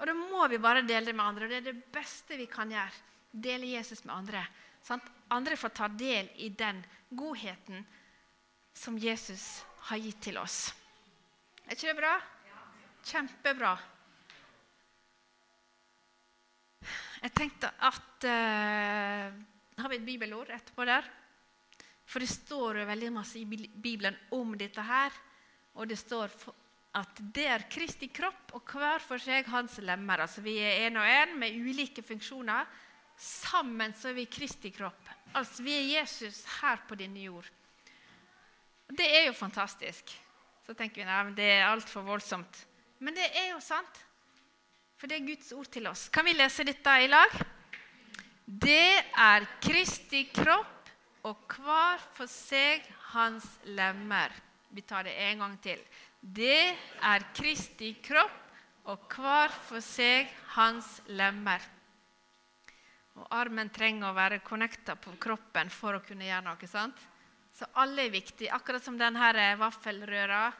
Og 0.00 0.08
da 0.08 0.14
må 0.16 0.46
vi 0.48 0.60
bare 0.62 0.84
dele 0.86 1.10
det 1.10 1.16
med 1.16 1.26
andre. 1.26 1.44
og 1.44 1.52
Det 1.52 1.58
er 1.60 1.66
det 1.68 1.92
beste 1.92 2.38
vi 2.40 2.46
kan 2.48 2.72
gjøre. 2.72 3.02
Dele 3.30 3.68
Jesus 3.68 4.00
med 4.06 4.14
andre. 4.16 4.44
Sant? 4.84 5.04
Andre 5.30 5.58
får 5.60 5.74
ta 5.76 5.88
del 5.92 6.30
i 6.40 6.48
den 6.48 6.80
godheten 7.10 7.84
som 8.74 8.96
Jesus 8.98 9.60
har 9.90 10.00
gitt 10.00 10.22
til 10.24 10.40
oss. 10.40 10.70
Er 11.66 11.76
ikke 11.76 11.92
det 11.92 12.00
bra? 12.00 12.14
Kjempebra. 13.10 13.74
Jeg 17.20 17.34
tenkte 17.36 17.68
at 17.84 18.24
uh, 18.24 19.32
Har 19.80 19.92
vi 19.92 19.98
et 20.00 20.06
bibelord 20.06 20.52
etterpå 20.52 20.86
der? 20.88 21.08
For 22.10 22.22
det 22.22 22.30
står 22.32 22.80
jo 22.80 22.88
veldig 22.88 23.10
masse 23.14 23.38
i 23.38 23.46
Bibelen 23.46 24.16
om 24.34 24.56
dette 24.58 24.82
her. 24.82 25.14
Og 25.78 25.86
det 25.88 25.98
står 26.00 26.32
at 26.98 27.20
det 27.34 27.44
er 27.46 27.68
Kristi 27.70 28.08
kropp, 28.10 28.50
og 28.58 28.72
hver 28.74 29.04
for 29.04 29.22
seg 29.22 29.46
hans 29.52 29.76
lemmer. 29.84 30.24
Altså 30.24 30.42
Vi 30.42 30.56
er 30.58 30.88
én 30.88 30.98
og 30.98 31.06
én 31.06 31.36
med 31.38 31.54
ulike 31.54 32.02
funksjoner. 32.02 32.66
Sammen 33.20 33.94
så 33.94 34.10
er 34.10 34.18
vi 34.18 34.26
Kristi 34.26 34.72
kropp. 34.74 35.12
Altså 35.38 35.62
vi 35.62 35.76
er 35.76 36.00
Jesus 36.00 36.42
her 36.58 36.82
på 36.88 36.98
denne 36.98 37.22
jord. 37.22 37.46
Det 38.90 39.06
er 39.06 39.28
jo 39.28 39.36
fantastisk. 39.36 40.10
Så 40.66 40.74
tenker 40.74 41.04
vi 41.04 41.10
at 41.14 41.36
det 41.36 41.46
er 41.60 41.68
altfor 41.68 42.02
voldsomt. 42.02 42.64
Men 42.98 43.14
det 43.14 43.28
er 43.38 43.52
jo 43.52 43.60
sant. 43.62 44.02
For 45.00 45.08
det 45.08 45.16
er 45.16 45.28
Guds 45.30 45.54
ord 45.56 45.68
til 45.72 45.88
oss. 45.88 46.08
Kan 46.12 46.26
vi 46.28 46.34
lese 46.36 46.64
dette 46.68 46.94
i 47.00 47.06
lag? 47.08 47.32
Det 48.44 49.00
er 49.16 49.46
Kristi 49.64 50.26
kropp, 50.28 50.90
og 51.24 51.54
hver 51.54 52.02
for 52.18 52.28
seg 52.28 52.84
hans 53.14 53.46
lemmer. 53.72 54.34
Vi 54.68 54.84
tar 54.84 55.08
det 55.08 55.16
en 55.24 55.40
gang 55.40 55.56
til. 55.64 55.80
Det 56.20 56.76
er 57.00 57.26
Kristi 57.32 57.94
kropp, 58.04 58.36
og 58.92 59.08
hver 59.14 59.56
for 59.70 59.80
seg 59.84 60.28
hans 60.52 60.98
lemmer. 61.08 61.64
Og 63.16 63.24
Armen 63.40 63.72
trenger 63.72 64.10
å 64.10 64.16
være 64.16 64.42
connecta 64.44 64.98
på 65.00 65.16
kroppen 65.20 65.72
for 65.72 65.96
å 65.96 66.04
kunne 66.04 66.28
gjøre 66.28 66.44
noe. 66.44 66.68
sant? 66.68 67.00
Så 67.56 67.64
alle 67.80 68.04
er 68.04 68.12
viktige. 68.12 68.52
Akkurat 68.52 68.84
som 68.84 69.00
denne 69.00 69.56
vaffelrøra 69.56 70.50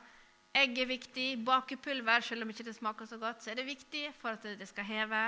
Egg 0.56 0.78
er 0.82 0.88
viktig. 0.90 1.26
Bakepulver, 1.46 2.24
selv 2.26 2.44
om 2.44 2.50
ikke 2.50 2.66
det 2.66 2.74
smaker 2.76 3.06
så 3.06 3.18
godt, 3.20 3.42
så 3.42 3.52
er 3.52 3.60
det 3.60 3.68
viktig 3.68 4.08
for 4.18 4.34
at 4.34 4.46
det 4.58 4.68
skal 4.68 4.88
heve. 4.88 5.20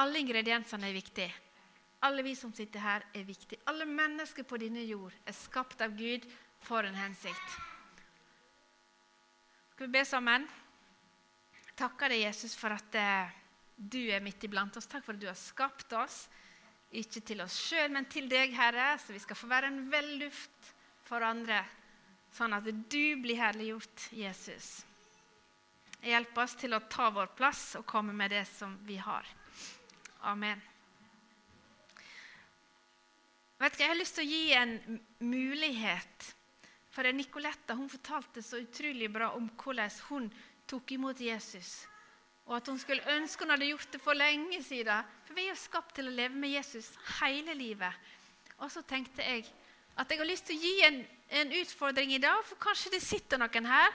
Alle 0.00 0.22
ingrediensene 0.22 0.88
er 0.88 0.96
viktige. 0.96 1.32
Alle 2.02 2.24
vi 2.26 2.32
som 2.34 2.52
sitter 2.54 2.82
her, 2.82 3.04
er 3.14 3.26
viktige. 3.28 3.60
Alle 3.70 3.84
mennesker 3.86 4.46
på 4.48 4.58
denne 4.58 4.82
jord 4.88 5.14
er 5.26 5.36
skapt 5.36 5.84
av 5.84 5.92
Gud 5.98 6.24
for 6.64 6.82
en 6.82 6.96
hensikt. 6.96 7.58
Skal 9.74 9.86
vi 9.86 9.98
be 9.98 10.04
sammen? 10.08 10.48
Takker 11.78 12.12
deg, 12.12 12.24
Jesus, 12.24 12.56
for 12.58 12.74
at 12.74 12.98
eh, 12.98 13.30
du 13.76 14.00
er 14.12 14.24
midt 14.24 14.42
iblant 14.48 14.76
oss. 14.76 14.88
Takk 14.90 15.04
for 15.04 15.14
at 15.14 15.22
du 15.22 15.28
har 15.28 15.38
skapt 15.38 15.92
oss, 15.96 16.24
ikke 16.92 17.22
til 17.24 17.44
oss 17.44 17.54
sjøl, 17.68 17.92
men 17.92 18.08
til 18.10 18.26
deg, 18.30 18.52
Herre, 18.56 18.96
så 19.00 19.14
vi 19.14 19.22
skal 19.22 19.38
få 19.38 19.48
være 19.50 19.70
en 19.70 19.84
velluft 19.92 20.72
for 21.06 21.24
andre 21.24 21.62
sånn 22.32 22.56
at 22.56 22.66
du 22.66 23.04
blir 23.22 23.40
herliggjort, 23.40 24.08
Jesus. 24.16 24.82
Hjelp 26.02 26.38
oss 26.42 26.56
til 26.58 26.74
å 26.74 26.82
ta 26.90 27.10
vår 27.14 27.30
plass 27.38 27.76
og 27.78 27.86
komme 27.86 28.14
med 28.16 28.32
det 28.34 28.44
som 28.50 28.74
vi 28.86 28.96
har. 28.98 29.26
Amen. 30.26 30.60
Vet 33.62 33.76
du, 33.76 33.82
jeg 33.84 33.92
har 33.92 33.98
lyst 34.00 34.16
til 34.18 34.26
å 34.26 34.32
gi 34.32 34.54
en 34.58 34.72
mulighet. 35.22 36.32
For 36.92 37.06
Nicoletta 37.14 37.76
hun 37.78 37.88
fortalte 37.88 38.42
så 38.44 38.58
utrolig 38.60 39.06
bra 39.12 39.30
om 39.36 39.46
hvordan 39.56 39.92
hun 40.08 40.26
tok 40.68 40.96
imot 40.96 41.22
Jesus. 41.22 41.84
Og 42.48 42.56
at 42.58 42.68
hun 42.68 42.80
skulle 42.82 43.14
ønske 43.14 43.46
hun 43.46 43.54
hadde 43.54 43.70
gjort 43.70 43.94
det 43.94 44.00
for 44.02 44.18
lenge 44.18 44.58
siden. 44.66 45.06
For 45.26 45.38
vi 45.38 45.46
er 45.46 45.52
jo 45.52 45.62
skapt 45.62 45.94
til 45.96 46.10
å 46.10 46.16
leve 46.16 46.34
med 46.34 46.56
Jesus 46.56 46.90
hele 47.20 47.54
livet. 47.54 47.94
Og 48.58 48.70
så 48.72 48.82
tenkte 48.82 49.22
jeg 49.22 49.46
at 49.94 50.10
jeg 50.10 50.18
har 50.18 50.28
lyst 50.28 50.48
til 50.48 50.58
å 50.58 50.62
gi 50.66 50.74
en, 50.88 50.98
en 51.32 51.52
utfordring 51.52 52.14
i 52.14 52.20
dag, 52.20 52.44
for 52.44 52.60
kanskje 52.60 52.92
det 52.92 53.02
sitter 53.04 53.40
noen 53.40 53.68
her 53.68 53.92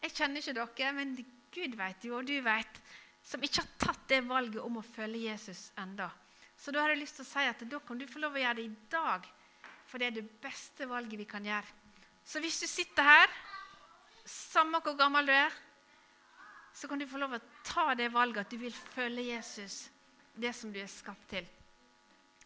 Jeg 0.00 0.14
kjenner 0.16 0.40
ikke 0.40 0.54
dere, 0.56 0.92
men 0.96 1.16
Gud 1.50 1.74
vet 1.76 2.04
jo, 2.06 2.14
og 2.16 2.28
du 2.28 2.36
vet, 2.44 2.78
som 3.26 3.42
ikke 3.42 3.64
har 3.64 3.72
tatt 3.82 4.04
det 4.08 4.20
valget 4.24 4.62
om 4.62 4.78
å 4.78 4.86
følge 4.86 5.26
Jesus 5.26 5.72
enda. 5.82 6.06
Så 6.56 6.72
da 6.72 6.84
har 6.84 6.94
jeg 6.94 7.02
lyst 7.02 7.18
til 7.18 7.26
å 7.26 7.28
si 7.28 7.46
at 7.50 7.64
da 7.68 7.80
kan 7.84 7.98
du 7.98 8.06
få 8.08 8.22
lov 8.22 8.38
å 8.38 8.40
gjøre 8.40 8.60
det 8.60 8.66
i 8.68 8.76
dag, 8.92 9.26
for 9.90 9.98
det 9.98 10.06
er 10.08 10.16
det 10.20 10.38
beste 10.40 10.86
valget 10.88 11.18
vi 11.18 11.26
kan 11.28 11.44
gjøre. 11.44 11.74
Så 12.24 12.40
hvis 12.40 12.60
du 12.62 12.68
sitter 12.70 13.08
her, 13.08 13.34
samme 14.24 14.78
hvor 14.84 14.94
gammel 14.96 15.26
du 15.26 15.34
er, 15.34 15.58
så 16.76 16.88
kan 16.88 17.00
du 17.00 17.08
få 17.10 17.18
lov 17.18 17.34
å 17.34 17.42
ta 17.66 17.90
det 17.98 18.12
valget 18.14 18.44
at 18.44 18.54
du 18.54 18.60
vil 18.62 18.76
følge 18.94 19.26
Jesus, 19.32 19.82
det 20.38 20.54
som 20.56 20.70
du 20.72 20.78
er 20.80 20.88
skapt 20.88 21.26
til. 21.34 21.48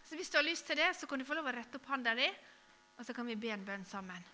Så 0.09 0.17
Hvis 0.17 0.31
du 0.33 0.39
har 0.41 0.47
lyst 0.47 0.67
til 0.67 0.81
det, 0.81 0.91
så 0.97 1.07
kan 1.07 1.21
du 1.21 1.29
få 1.29 1.37
lov 1.37 1.53
å 1.53 1.55
rette 1.55 1.79
opp 1.79 1.93
hånda 1.93 2.17
di 2.17 2.27
og 2.99 3.07
så 3.07 3.15
kan 3.17 3.27
vi 3.27 3.37
be 3.39 3.51
en 3.55 3.65
bønn 3.67 3.85
sammen. 3.89 4.25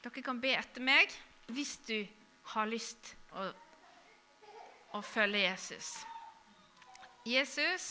Dere 0.00 0.22
kan 0.24 0.40
be 0.40 0.54
etter 0.56 0.84
meg 0.84 1.12
hvis 1.52 1.76
du 1.86 1.98
har 2.54 2.70
lyst 2.70 3.12
å, 3.36 3.50
å 4.96 5.00
følge 5.04 5.42
Jesus. 5.44 5.90
Jesus, 7.28 7.88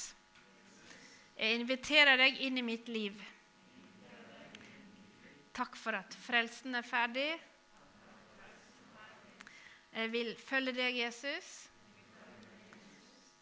jeg 1.38 1.60
inviterer 1.60 2.18
deg 2.18 2.42
inn 2.48 2.58
i 2.58 2.66
mitt 2.66 2.90
liv. 2.90 3.20
Takk 5.54 5.78
for 5.78 5.96
at 6.00 6.16
frelsen 6.26 6.80
er 6.80 6.88
ferdig. 6.88 7.30
Jeg 9.94 10.12
vil 10.14 10.34
følge 10.38 10.74
deg, 10.78 10.98
Jesus, 10.98 11.48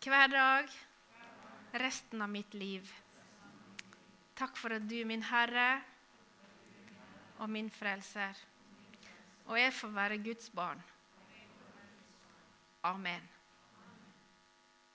hver 0.04 0.30
dag, 0.32 0.72
resten 1.78 2.24
av 2.24 2.32
mitt 2.32 2.54
liv. 2.56 2.88
Takk 4.38 4.58
for 4.60 4.76
at 4.76 4.84
du 4.86 4.94
er 5.00 5.08
min 5.10 5.24
Herre 5.26 5.80
og 7.42 7.50
min 7.50 7.72
Frelser. 7.74 8.38
Og 9.48 9.58
jeg 9.58 9.74
får 9.74 9.94
være 9.96 10.18
Guds 10.22 10.50
barn. 10.54 10.84
Amen. 12.84 13.24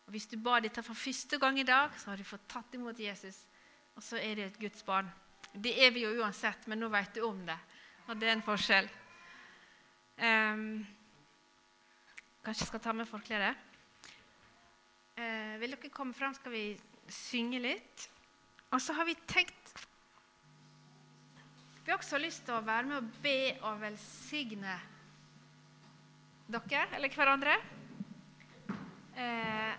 Og 0.06 0.14
Hvis 0.14 0.28
du 0.30 0.36
ba 0.38 0.60
dette 0.60 0.82
for 0.82 0.94
første 0.94 1.38
gang 1.38 1.58
i 1.58 1.66
dag, 1.66 1.90
så 1.98 2.10
har 2.10 2.16
du 2.16 2.24
fått 2.24 2.46
tatt 2.48 2.74
imot 2.74 2.98
Jesus. 2.98 3.42
Og 3.96 4.02
så 4.02 4.20
er 4.22 4.34
du 4.34 4.44
et 4.44 4.60
Guds 4.60 4.82
barn. 4.82 5.10
Det 5.52 5.74
er 5.84 5.90
vi 5.90 6.04
jo 6.04 6.14
uansett, 6.22 6.66
men 6.66 6.78
nå 6.78 6.88
vet 6.92 7.14
du 7.14 7.24
om 7.26 7.42
det. 7.46 7.58
Og 8.08 8.16
det 8.20 8.28
er 8.28 8.36
en 8.36 8.46
forskjell. 8.46 8.88
Um, 10.22 10.86
kanskje 12.44 12.62
jeg 12.62 12.70
skal 12.70 12.84
ta 12.84 12.94
med 12.94 13.10
forkleet? 13.10 13.68
Uh, 15.18 15.58
vil 15.60 15.74
dere 15.74 15.90
komme 15.90 16.14
fram, 16.14 16.34
skal 16.34 16.54
vi 16.54 16.66
synge 17.10 17.58
litt? 17.58 18.11
Og 18.72 18.80
så 18.80 18.94
har 18.96 19.04
vi 19.04 19.14
tenkt 19.28 19.74
Vi 21.84 21.90
har 21.90 21.98
også 21.98 22.20
lyst 22.22 22.46
til 22.46 22.56
å 22.56 22.64
være 22.64 22.88
med 22.88 22.98
og 23.00 23.14
be 23.24 23.38
og 23.68 23.80
velsigne 23.82 24.76
dere 26.52 26.84
eller 26.96 27.12
hverandre. 27.12 27.54
Eh, 29.16 29.72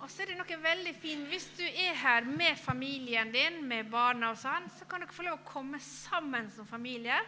og 0.00 0.08
så 0.10 0.22
er 0.22 0.30
det 0.30 0.36
noe 0.38 0.58
veldig 0.62 0.92
fint 0.98 1.26
Hvis 1.30 1.48
du 1.58 1.64
er 1.66 1.96
her 1.98 2.26
med 2.28 2.58
familien 2.58 3.32
din, 3.34 3.60
med 3.66 3.90
barna 3.90 4.30
og 4.32 4.38
sånn, 4.38 4.68
så 4.74 4.86
kan 4.90 5.02
dere 5.02 5.14
få 5.14 5.26
lov 5.26 5.40
å 5.40 5.48
komme 5.48 5.80
sammen 5.82 6.50
som 6.54 6.68
familie, 6.68 7.18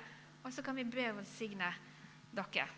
og 0.43 0.55
så 0.55 0.65
kan 0.67 0.79
vi 0.79 0.87
be 0.87 1.09
og 1.11 1.19
velsigne 1.23 1.73
dere. 2.37 2.69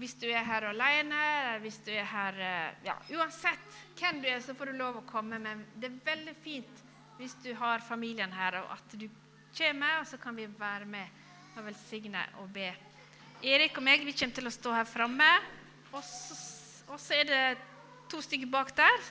Hvis 0.00 0.16
du 0.20 0.28
er 0.28 0.44
her 0.44 0.68
alene, 0.70 1.24
eller 1.40 1.64
hvis 1.64 1.80
du 1.84 1.90
er 1.94 2.06
her 2.08 2.44
eh, 2.44 2.84
ja, 2.86 2.98
Uansett 3.16 3.80
hvem 3.98 4.20
du 4.22 4.28
er, 4.30 4.40
så 4.44 4.56
får 4.56 4.70
du 4.70 4.80
lov 4.80 5.00
å 5.00 5.08
komme. 5.08 5.40
Men 5.42 5.66
det 5.76 5.90
er 5.90 6.00
veldig 6.06 6.36
fint 6.40 6.86
hvis 7.20 7.36
du 7.44 7.50
har 7.54 7.82
familien 7.84 8.32
her, 8.32 8.62
og 8.62 8.72
at 8.72 8.94
du 8.96 9.04
kommer, 9.56 10.00
og 10.00 10.06
så 10.08 10.16
kan 10.16 10.36
vi 10.36 10.46
være 10.58 10.86
med 10.88 11.18
og 11.58 11.66
velsigne 11.66 12.22
og 12.40 12.48
be. 12.54 12.70
Erik 13.44 13.76
og 13.76 13.84
meg 13.84 14.04
vi 14.04 14.14
kommer 14.16 14.36
til 14.36 14.48
å 14.48 14.52
stå 14.52 14.72
her 14.72 14.88
framme. 14.88 15.28
Og 15.92 16.04
så, 16.04 17.16
er 17.16 17.28
det 17.28 17.42
to 18.10 18.20
stykker 18.24 18.48
bak 18.50 18.72
der 18.78 19.08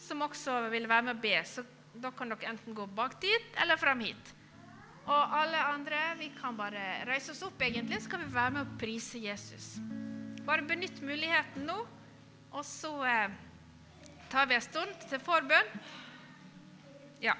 som 0.00 0.22
også 0.24 0.68
vil 0.72 0.88
være 0.88 1.08
med 1.08 1.16
og 1.16 1.22
be. 1.24 1.34
Så 1.44 1.64
da 2.00 2.12
kan 2.16 2.32
dere 2.32 2.52
enten 2.52 2.76
gå 2.76 2.86
bak 2.96 3.18
dit 3.20 3.60
eller 3.60 3.80
fram 3.80 4.00
hit. 4.04 4.32
Og 5.02 5.36
alle 5.36 5.58
andre, 5.66 6.00
vi 6.20 6.30
kan 6.36 6.56
bare 6.56 7.02
reise 7.08 7.34
oss 7.34 7.42
opp, 7.42 7.60
egentlig, 7.64 7.98
så 8.04 8.12
kan 8.12 8.22
vi 8.22 8.34
være 8.34 8.54
med 8.54 8.68
og 8.68 8.76
prise 8.78 9.18
Jesus. 9.18 9.74
Bare 10.46 10.62
benytt 10.66 11.02
muligheten 11.02 11.66
nå, 11.66 11.80
og 12.52 12.64
så 12.66 12.92
eh, 13.08 13.34
tar 14.30 14.46
vi 14.46 14.56
en 14.56 14.64
stund 14.64 15.08
til 15.10 15.22
forbønn. 15.22 15.72
Ja. 17.22 17.36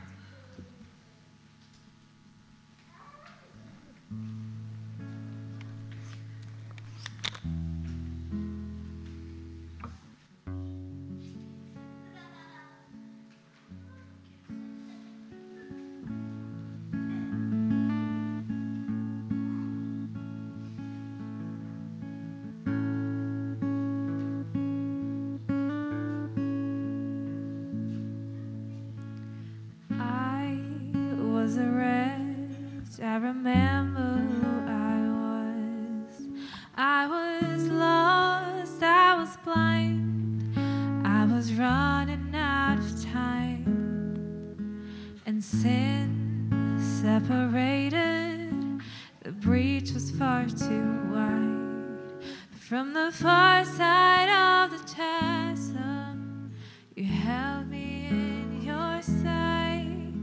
The 49.83 49.89
breach 49.89 49.95
was 49.95 50.11
far 50.13 50.47
too 50.47 51.11
wide. 51.11 52.25
From 52.57 52.93
the 52.93 53.11
far 53.11 53.65
side 53.65 54.29
of 54.29 54.71
the 54.71 54.95
chasm, 54.95 56.53
you 56.95 57.03
held 57.03 57.69
me 57.69 58.07
in 58.09 58.63
your 58.63 59.03
sight. 59.03 60.15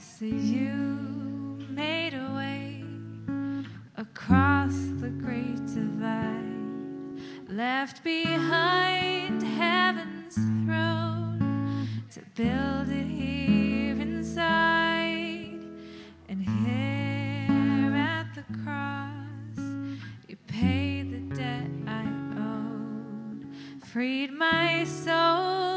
So 0.00 0.24
you 0.24 1.64
made 1.70 2.14
a 2.14 2.34
way 2.34 2.82
across 3.96 4.74
the 5.00 5.10
great 5.10 5.64
divide, 5.66 7.20
left 7.48 8.02
behind 8.02 9.40
heaven's 9.40 10.34
throne 10.34 11.88
to 12.10 12.22
build 12.34 12.88
it 12.88 13.06
here 13.06 13.25
freed 23.96 24.30
my 24.30 24.84
soul, 24.84 25.75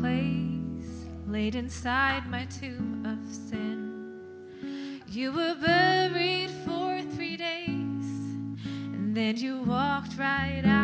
place, 0.00 1.06
laid 1.26 1.54
inside 1.54 2.30
my 2.30 2.46
tomb 2.46 3.04
of 3.04 3.18
sin. 3.34 4.20
You 5.08 5.32
were 5.32 5.54
buried 5.54 6.50
for 6.64 7.02
three 7.14 7.36
days, 7.36 8.08
and 8.94 9.14
then 9.16 9.36
you 9.36 9.58
walked 9.62 10.16
right 10.18 10.62
out 10.64 10.77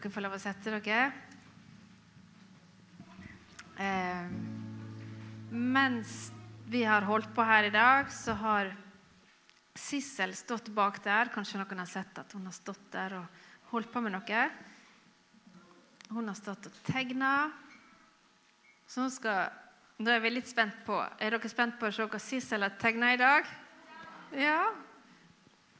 Dere 0.00 0.14
får 0.14 0.24
lov 0.24 0.32
å 0.32 0.40
sette 0.40 0.72
dere. 0.72 1.00
Eh, 3.76 4.28
mens 5.52 6.12
vi 6.72 6.86
har 6.88 7.04
holdt 7.04 7.34
på 7.36 7.44
her 7.44 7.66
i 7.68 7.72
dag, 7.74 8.06
så 8.08 8.32
har 8.40 8.70
Sissel 9.76 10.32
stått 10.38 10.70
bak 10.72 11.02
der. 11.04 11.28
Kanskje 11.34 11.60
noen 11.60 11.82
har 11.82 11.90
sett 11.90 12.16
at 12.16 12.32
hun 12.32 12.46
har 12.48 12.56
stått 12.56 12.86
der 12.94 13.18
og 13.18 13.42
holdt 13.74 13.90
på 13.92 14.00
med 14.00 14.14
noe. 14.16 14.44
Hun 16.08 16.32
har 16.32 16.38
stått 16.38 16.70
og 16.70 16.78
tegna. 16.86 17.50
Så 18.88 19.04
nå 19.04 19.10
skal 19.12 19.50
nå 20.00 20.14
er 20.14 20.22
vi 20.24 20.30
litt 20.32 20.48
spent 20.48 20.78
på 20.86 20.96
Er 20.96 21.34
dere 21.36 21.48
spent 21.52 21.76
på 21.76 21.90
å 21.90 21.92
se 21.92 22.06
hva 22.08 22.22
Sissel 22.24 22.64
har 22.64 22.72
tegna 22.80 23.12
i 23.12 23.20
dag? 23.20 23.52
Ja. 24.32 24.62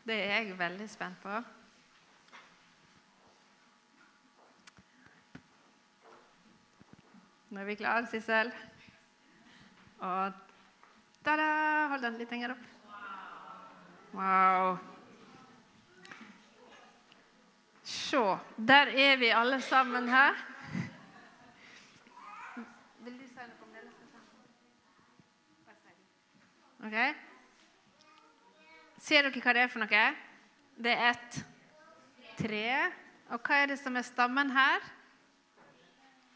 Det 0.05 0.21
er 0.27 0.43
jeg 0.43 0.61
veldig 0.61 0.91
spent 0.93 1.25
på. 1.25 1.41
Nå 7.51 7.59
er 7.59 7.67
vi 7.67 7.75
klare, 7.81 8.07
Sissel. 8.07 8.53
Og 10.07 10.37
ta-da! 11.27 11.47
Hold 11.91 12.05
den 12.05 12.19
litt 12.21 12.31
lenger 12.31 12.53
opp. 12.55 12.69
Wow. 14.15 14.77
Se, 17.83 18.21
der 18.71 18.93
er 18.95 19.19
vi 19.19 19.33
alle 19.35 19.59
sammen 19.67 20.07
her. 20.13 20.39
Vil 23.03 23.19
du 23.19 23.27
si 23.27 23.35
noe 23.35 23.67
om 23.67 23.75
det? 23.75 23.83
Ok. 26.87 26.97
Ser 29.03 29.27
dere 29.27 29.43
hva 29.43 29.57
det 29.59 29.67
er 29.67 29.75
for 29.75 29.83
noe? 29.83 30.07
Det 30.79 30.95
er 30.95 31.11
et 31.17 31.43
tre. 32.39 32.65
Og 33.35 33.43
hva 33.43 33.63
er 33.65 33.75
det 33.75 33.83
som 33.83 33.99
er 33.99 34.07
stammen 34.07 34.55
her? 34.55 34.91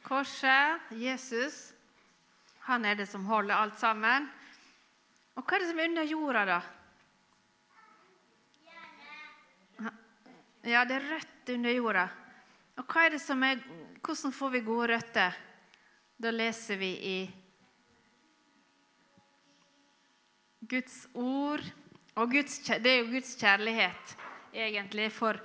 Korset, 0.04 0.92
Jesus. 1.00 1.72
Han 2.68 2.84
er 2.84 2.94
det 2.94 3.06
som 3.08 3.24
holder 3.24 3.56
alt 3.56 3.78
sammen. 3.80 4.28
Og 5.34 5.44
hva 5.44 5.56
er 5.56 5.64
det 5.64 5.70
som 5.70 5.80
er 5.80 5.88
under 5.90 6.08
jorda, 6.08 6.44
da? 6.48 6.60
Ja, 10.64 10.84
det 10.88 10.96
er 10.96 11.08
rødt 11.10 11.50
under 11.56 11.74
jorda. 11.76 12.04
Og 12.80 12.86
hva 12.88 13.06
er 13.06 13.16
det 13.16 13.22
som 13.24 13.42
er, 13.44 13.60
hvordan 14.04 14.32
får 14.32 14.54
vi 14.54 14.62
gode 14.64 14.92
røtter? 14.94 15.40
Da 16.20 16.30
leser 16.32 16.78
vi 16.80 16.92
i 17.10 17.18
Guds 20.68 21.02
ord. 21.14 21.64
Og 22.14 22.30
Guds, 22.30 22.58
det 22.60 22.86
er 22.86 23.02
jo 23.02 23.10
Guds 23.12 23.34
kjærlighet, 23.40 24.16
egentlig, 24.54 25.12
for 25.12 25.40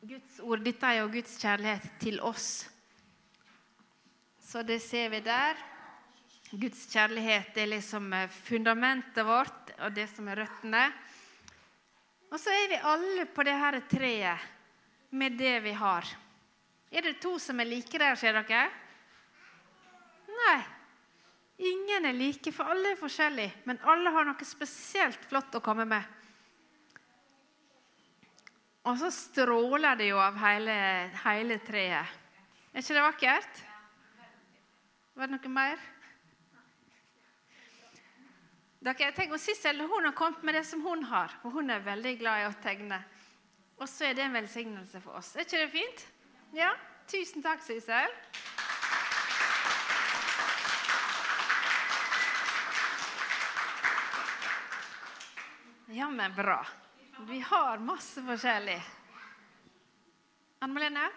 Guds 0.00 0.40
ord. 0.40 0.64
Dette 0.64 0.86
er 0.86 1.02
jo 1.02 1.12
Guds 1.12 1.36
kjærlighet 1.42 1.88
til 2.00 2.20
oss. 2.20 2.68
Så 4.48 4.62
det 4.62 4.78
ser 4.80 5.10
vi 5.12 5.18
der. 5.20 5.58
Guds 6.56 6.86
kjærlighet 6.88 7.58
er 7.60 7.68
liksom 7.68 8.06
eh, 8.16 8.30
fundamentet 8.32 9.26
vårt, 9.28 9.74
og 9.84 9.92
det 9.92 10.06
som 10.08 10.30
er 10.32 10.40
røttene. 10.40 10.86
Og 12.32 12.40
så 12.40 12.54
er 12.56 12.70
vi 12.70 12.78
alle 12.80 13.26
på 13.28 13.44
det 13.44 13.56
her 13.60 13.76
treet 13.90 14.46
med 15.20 15.36
det 15.36 15.52
vi 15.66 15.74
har. 15.76 16.08
Er 16.88 17.04
det 17.04 17.18
to 17.20 17.34
som 17.36 17.60
er 17.60 17.68
like 17.68 18.00
der, 18.00 18.16
ser 18.16 18.40
dere? 18.40 18.64
Nei. 20.32 20.56
Ingen 21.68 22.08
er 22.08 22.16
like, 22.16 22.48
for 22.54 22.72
alle 22.72 22.94
er 22.94 23.00
forskjellige. 23.04 23.52
Men 23.68 23.84
alle 23.84 24.16
har 24.16 24.28
noe 24.30 24.48
spesielt 24.48 25.28
flott 25.28 25.60
å 25.60 25.64
komme 25.64 25.84
med. 25.92 26.16
Og 28.88 28.96
så 28.96 29.12
stråler 29.12 29.98
det 30.00 30.08
jo 30.08 30.20
av 30.24 30.40
hele, 30.40 30.76
hele 31.26 31.60
treet. 31.68 32.20
Er 32.72 32.80
ikke 32.80 32.96
det 32.96 33.10
vakkert? 33.10 33.67
Var 35.18 35.26
det 35.26 35.34
noe 35.34 35.50
mer? 35.50 35.80
Dere, 38.78 39.08
tenk, 39.16 39.32
og 39.34 39.40
Sissel 39.42 39.80
hun 39.82 40.04
har 40.06 40.12
kommet 40.14 40.44
med 40.46 40.54
det 40.54 40.60
som 40.68 40.84
hun 40.84 41.00
har, 41.10 41.32
og 41.42 41.56
hun 41.56 41.72
er 41.74 41.82
veldig 41.82 42.12
glad 42.20 42.44
i 42.44 42.44
å 42.46 42.52
tegne. 42.62 43.00
Og 43.82 43.88
så 43.90 44.06
er 44.06 44.14
det 44.14 44.22
en 44.28 44.36
velsignelse 44.38 45.00
for 45.02 45.18
oss. 45.18 45.32
Er 45.34 45.42
ikke 45.42 45.64
det 45.64 45.72
fint? 45.72 46.04
Ja? 46.54 46.70
Tusen 47.10 47.42
takk, 47.42 47.64
Sissel. 47.66 48.14
Ja, 55.98 56.06
men 56.14 56.38
bra. 56.38 56.60
Vi 57.26 57.42
har 57.50 57.82
masse 57.82 58.22
forskjellig. 58.22 58.78
Anne 60.62 60.78
Malene, 60.78 61.10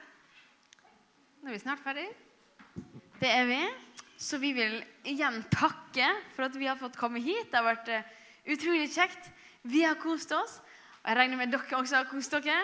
nå 1.44 1.54
er 1.54 1.60
vi 1.60 1.62
snart 1.62 1.86
ferdig. 1.86 2.10
Det 3.22 3.30
er 3.30 3.46
vi. 3.46 3.62
Så 4.22 4.38
vi 4.38 4.52
vil 4.54 4.76
igjen 5.10 5.40
takke 5.50 6.06
for 6.36 6.46
at 6.46 6.58
vi 6.60 6.68
har 6.70 6.78
fått 6.78 7.00
komme 7.00 7.22
hit. 7.24 7.48
Det 7.50 7.58
har 7.58 7.66
vært 7.66 7.90
eh, 7.90 8.10
utrolig 8.54 8.92
kjekt. 8.94 9.32
Vi 9.66 9.82
har 9.82 9.98
kost 9.98 10.30
oss. 10.38 10.60
Og 11.02 11.10
jeg 11.10 11.18
regner 11.18 11.40
med 11.40 11.50
dere 11.50 11.80
også 11.80 11.98
har 11.98 12.10
kost 12.10 12.36
dere. 12.36 12.60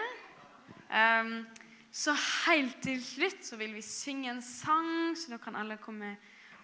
Um, 0.94 1.48
så 1.90 2.14
helt 2.46 2.78
til 2.86 3.02
slutt 3.02 3.42
så 3.44 3.58
vil 3.58 3.74
vi 3.74 3.82
synge 3.82 4.30
en 4.30 4.44
sang, 4.46 5.18
så 5.18 5.34
da 5.34 5.42
kan 5.42 5.58
alle 5.58 5.80
komme 5.82 6.14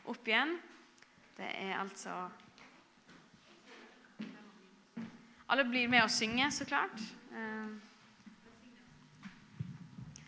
opp 0.06 0.30
igjen. 0.30 0.60
Det 1.40 1.50
er 1.50 1.78
altså 1.82 2.30
Alle 5.54 5.66
blir 5.70 5.90
med 5.92 6.06
å 6.06 6.10
synge, 6.10 6.48
så 6.54 6.66
klart. 6.66 7.02
Um, 7.34 7.82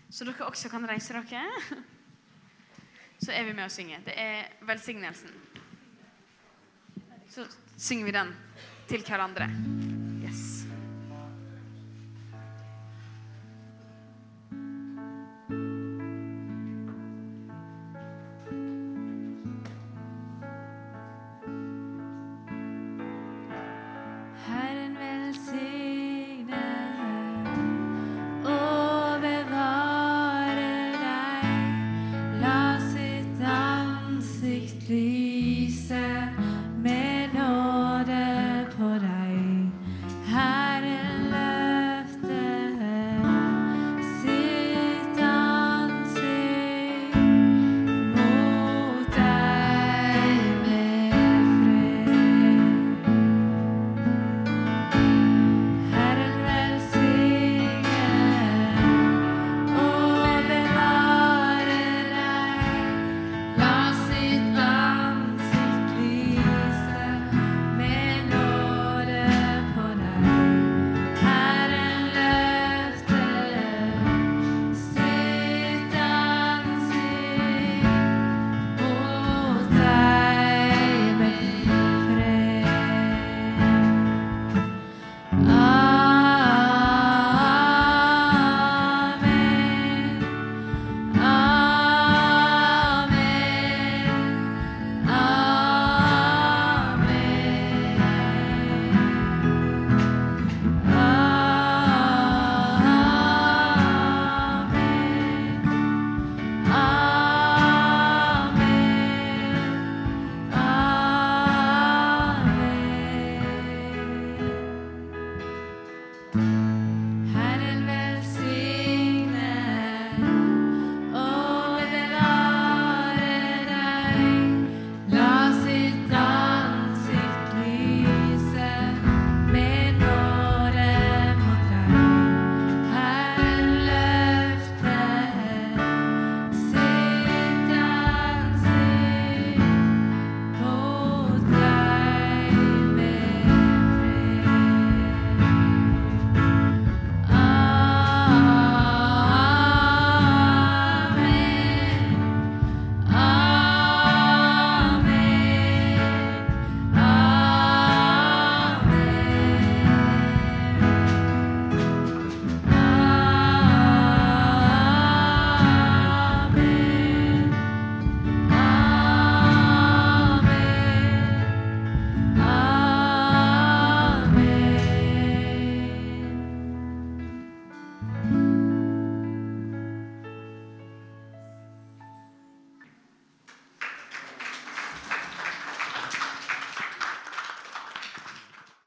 så 0.10 0.26
dere 0.26 0.50
også 0.50 0.70
kan 0.74 0.90
reise 0.90 1.14
dere 1.14 1.46
så 3.26 3.34
er 3.34 3.48
vi 3.48 3.54
med 3.58 3.66
å 3.66 3.74
synge. 3.74 3.98
Det 4.06 4.14
er 4.22 4.52
velsignelsen. 4.70 5.34
Så 7.34 7.48
synger 7.78 8.06
vi 8.06 8.16
den 8.16 8.34
til 8.88 9.06
hverandre. 9.08 9.50